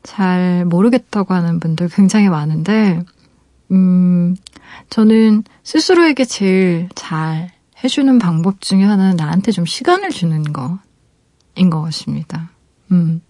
잘 0.02 0.66
모르겠다고 0.66 1.32
하는 1.32 1.58
분들 1.58 1.88
굉장히 1.88 2.28
많은데, 2.28 3.02
음, 3.70 4.36
저는 4.90 5.44
스스로에게 5.62 6.26
제일 6.26 6.90
잘 6.94 7.50
해주는 7.82 8.18
방법 8.18 8.60
중에 8.60 8.84
하나는 8.84 9.16
나한테 9.16 9.52
좀 9.52 9.64
시간을 9.64 10.10
주는 10.10 10.42
거인 10.52 10.89
것 11.70 11.80
같습니다. 11.82 12.50
음. 12.92 13.20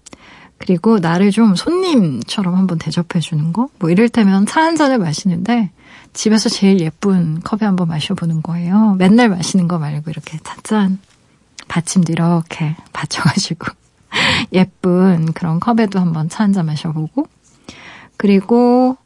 그리고 0.59 0.99
나를 0.99 1.31
좀 1.31 1.55
손님처럼 1.57 2.55
한번 2.55 2.79
대접해주는 2.79 3.53
거? 3.55 3.69
뭐 3.79 3.89
이를테면 3.91 4.45
차 4.47 4.61
한 4.61 4.77
잔을 4.77 4.99
마시는데 4.99 5.71
집에서 6.13 6.49
제일 6.51 6.81
예쁜 6.81 7.41
컵에 7.41 7.65
한번 7.67 7.89
마셔보는 7.89 8.43
거예요. 8.43 8.95
맨날 8.99 9.31
마시는 9.31 9.69
거 9.69 9.79
말고 9.79 10.11
이렇게 10.11 10.39
짠 10.63 10.99
받침도 11.69 12.13
이렇게 12.13 12.77
받쳐가지고 12.93 13.67
예쁜 14.53 15.33
그런 15.33 15.61
컵에도 15.61 15.99
한번 15.99 16.29
차 16.29 16.45
한 16.45 16.53
잔 16.53 16.67
마셔보고 16.67 17.27
그리고 18.19 18.97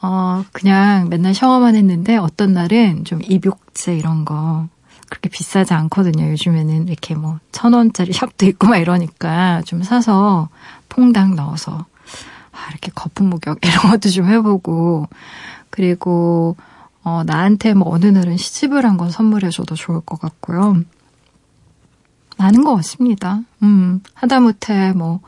어, 0.00 0.44
그냥 0.52 1.08
맨날 1.10 1.34
샤워만 1.34 1.76
했는데 1.76 2.16
어떤 2.16 2.52
날은 2.54 3.04
좀 3.04 3.20
입욕제 3.22 3.96
이런 3.96 4.24
거 4.24 4.68
그렇게 5.14 5.28
비싸지 5.28 5.72
않거든요. 5.74 6.28
요즘에는 6.30 6.88
이렇게 6.88 7.14
뭐 7.14 7.38
천 7.52 7.72
원짜리 7.72 8.12
샵도 8.12 8.46
있고 8.46 8.66
막 8.66 8.78
이러니까 8.78 9.62
좀 9.64 9.82
사서 9.84 10.48
퐁당 10.88 11.36
넣어서 11.36 11.86
아, 12.52 12.68
이렇게 12.70 12.90
거품 12.94 13.30
목욕 13.30 13.58
이런 13.64 13.90
것도 13.92 14.10
좀 14.10 14.28
해보고 14.28 15.08
그리고 15.70 16.56
어, 17.04 17.22
나한테 17.24 17.74
뭐 17.74 17.92
어느 17.94 18.06
날은 18.06 18.36
시집을 18.36 18.84
한 18.84 18.96
건 18.96 19.10
선물해줘도 19.10 19.74
좋을 19.76 20.00
것 20.00 20.20
같고요. 20.20 20.76
많은 22.36 22.64
것 22.64 22.74
같습니다. 22.76 23.40
음, 23.62 24.00
하다못해 24.14 24.92
뭐 24.94 25.20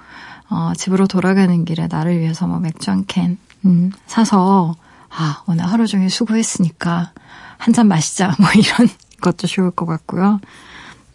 어, 0.51 0.73
집으로 0.77 1.07
돌아가는 1.07 1.65
길에 1.65 1.87
나를 1.89 2.19
위해서 2.19 2.47
뭐 2.47 2.59
맥주 2.59 2.91
한 2.91 3.05
캔 3.07 3.39
음, 3.65 3.91
사서, 4.07 4.75
아, 5.11 5.43
오늘 5.47 5.65
하루 5.67 5.87
종일 5.87 6.11
수고했으니까 6.11 7.13
한 7.59 7.73
잔 7.75 7.89
마시자. 7.89 8.35
뭐 8.39 8.49
이런 8.53 8.89
것도 9.21 9.47
좋을 9.47 9.71
것 9.71 9.87
같고요. 9.87 10.41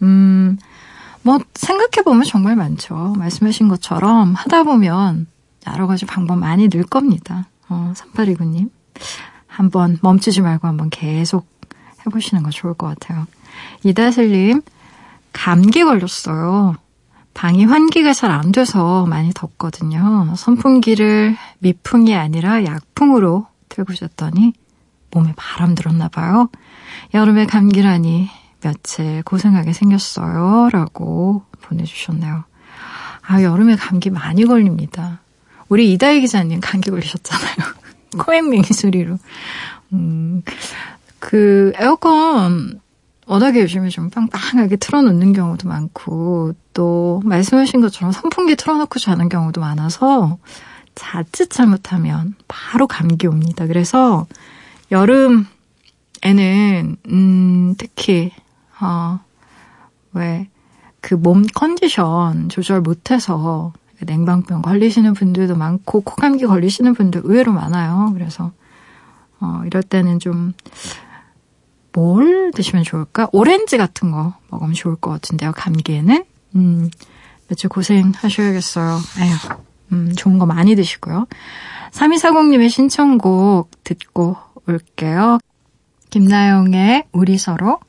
음, 0.02 0.58
뭐, 1.24 1.40
생각해보면 1.54 2.24
정말 2.24 2.56
많죠. 2.56 3.14
말씀하신 3.18 3.68
것처럼 3.68 4.34
하다 4.34 4.64
보면 4.64 5.28
여러 5.68 5.88
가지 5.88 6.06
방법 6.06 6.38
많이 6.40 6.70
늘 6.70 6.84
겁니다. 6.84 7.48
어, 7.70 7.94
3829님. 7.96 8.70
한번 9.48 10.00
멈추지 10.02 10.42
말고 10.42 10.68
한번 10.68 10.90
계속 10.90 11.46
해보시는 12.06 12.42
거 12.44 12.50
좋을 12.50 12.74
것 12.74 12.88
같아요. 12.88 13.28
이다슬님, 13.84 14.62
감기 15.34 15.84
걸렸어요. 15.84 16.76
방이 17.34 17.66
환기가 17.66 18.14
잘 18.14 18.32
안 18.32 18.52
돼서 18.52 19.06
많이 19.06 19.32
덥거든요. 19.34 20.34
선풍기를 20.36 21.38
미풍이 21.60 22.16
아니라 22.16 22.64
약풍으로 22.66 23.48
틀고 23.70 23.94
잤더니 23.94 24.54
몸에 25.12 25.34
바람 25.36 25.76
들었나 25.76 26.08
봐요. 26.08 26.50
여름에 27.14 27.46
감기라니 27.46 28.30
며칠 28.62 29.24
고생하게 29.24 29.74
생겼어요. 29.74 30.70
라고 30.72 31.44
보내주셨네요. 31.62 32.44
아, 33.22 33.42
여름에 33.42 33.76
감기 33.76 34.10
많이 34.10 34.46
걸립니다. 34.46 35.22
우리 35.70 35.92
이다희 35.94 36.22
기자님 36.22 36.60
감기 36.60 36.90
걸리셨잖아요. 36.90 37.56
코맹맹이 38.18 38.64
소리로. 38.64 39.18
음, 39.94 40.44
그 41.20 41.72
에어컨 41.78 42.82
워낙에 43.26 43.62
요즘에 43.62 43.90
좀 43.90 44.10
빵빵하게 44.10 44.76
틀어놓는 44.76 45.32
경우도 45.32 45.70
많고, 45.70 46.54
또, 46.74 47.22
말씀하신 47.24 47.80
것처럼 47.80 48.12
선풍기 48.12 48.58
틀어놓고 48.58 49.00
자는 49.00 49.30
경우도 49.30 49.62
많아서, 49.62 50.38
자칫 50.96 51.50
잘못하면 51.50 52.36
바로 52.50 52.88
감기 52.88 53.28
옵니다. 53.28 53.68
그래서, 53.68 54.28
여름에는, 54.92 55.48
음, 57.08 57.76
특히, 57.78 58.32
어, 58.82 59.20
왜, 60.14 60.50
그 61.00 61.16
몸 61.16 61.46
컨디션 61.56 62.50
조절 62.50 62.82
못해서 62.82 63.74
냉방병 64.02 64.62
걸리시는 64.62 65.14
분들도 65.14 65.56
많고, 65.56 66.02
코감기 66.02 66.46
걸리시는 66.46 66.94
분들 66.94 67.22
의외로 67.24 67.52
많아요. 67.54 68.12
그래서, 68.14 68.52
어, 69.40 69.62
이럴 69.66 69.82
때는 69.84 70.20
좀, 70.20 70.54
뭘 71.94 72.52
드시면 72.54 72.84
좋을까? 72.84 73.30
오렌지 73.34 73.78
같은 73.78 74.12
거 74.12 74.34
먹으면 74.50 74.74
좋을 74.74 74.96
것 74.96 75.12
같은데요, 75.12 75.52
감기에는. 75.56 76.24
음, 76.56 76.90
며칠 77.48 77.70
고생하셔야겠어요. 77.70 78.98
에휴, 79.20 79.36
음, 79.92 80.14
좋은 80.16 80.38
거 80.38 80.46
많이 80.46 80.76
드시고요. 80.76 81.28
3240님의 81.92 82.70
신청곡 82.70 83.70
듣고 83.84 84.38
올게요. 84.68 85.40
김나영의 86.10 87.06
우리 87.14 87.38
서로 87.38 87.80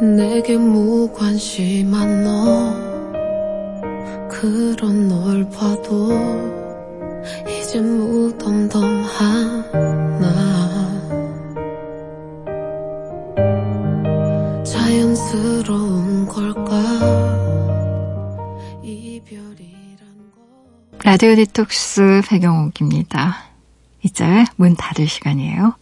내게 0.00 0.56
무관심한 0.56 2.24
너 2.24 2.86
그런 4.28 5.08
널 5.08 5.48
봐도 5.50 6.55
이제 7.48 7.80
무덤덤하나 7.80 9.06
자연스러운 14.64 16.26
걸까 16.26 16.82
이별이란 18.82 19.96
거 20.34 20.98
라디오 21.04 21.34
디톡스 21.34 22.22
배경옥입니다. 22.28 23.36
이제 24.02 24.44
문 24.56 24.76
닫을 24.76 25.08
시간이에요. 25.08 25.74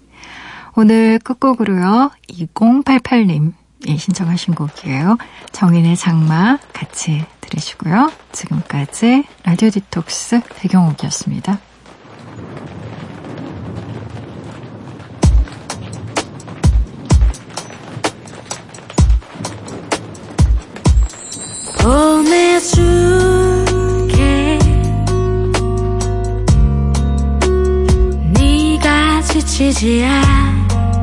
오늘 0.76 1.18
끝곡으로요. 1.18 2.10
2088님 2.28 3.52
예, 3.88 3.96
신청하신 3.96 4.54
곡이에요. 4.54 5.18
정인의 5.52 5.96
장마 5.96 6.58
같이 6.72 7.24
들으시고요. 7.40 8.10
지금까지 8.32 9.24
라디오 9.44 9.70
디톡스 9.70 10.40
배경옥이었습니다. 10.56 11.58
지치지 29.54 30.04
않아 30.04 30.93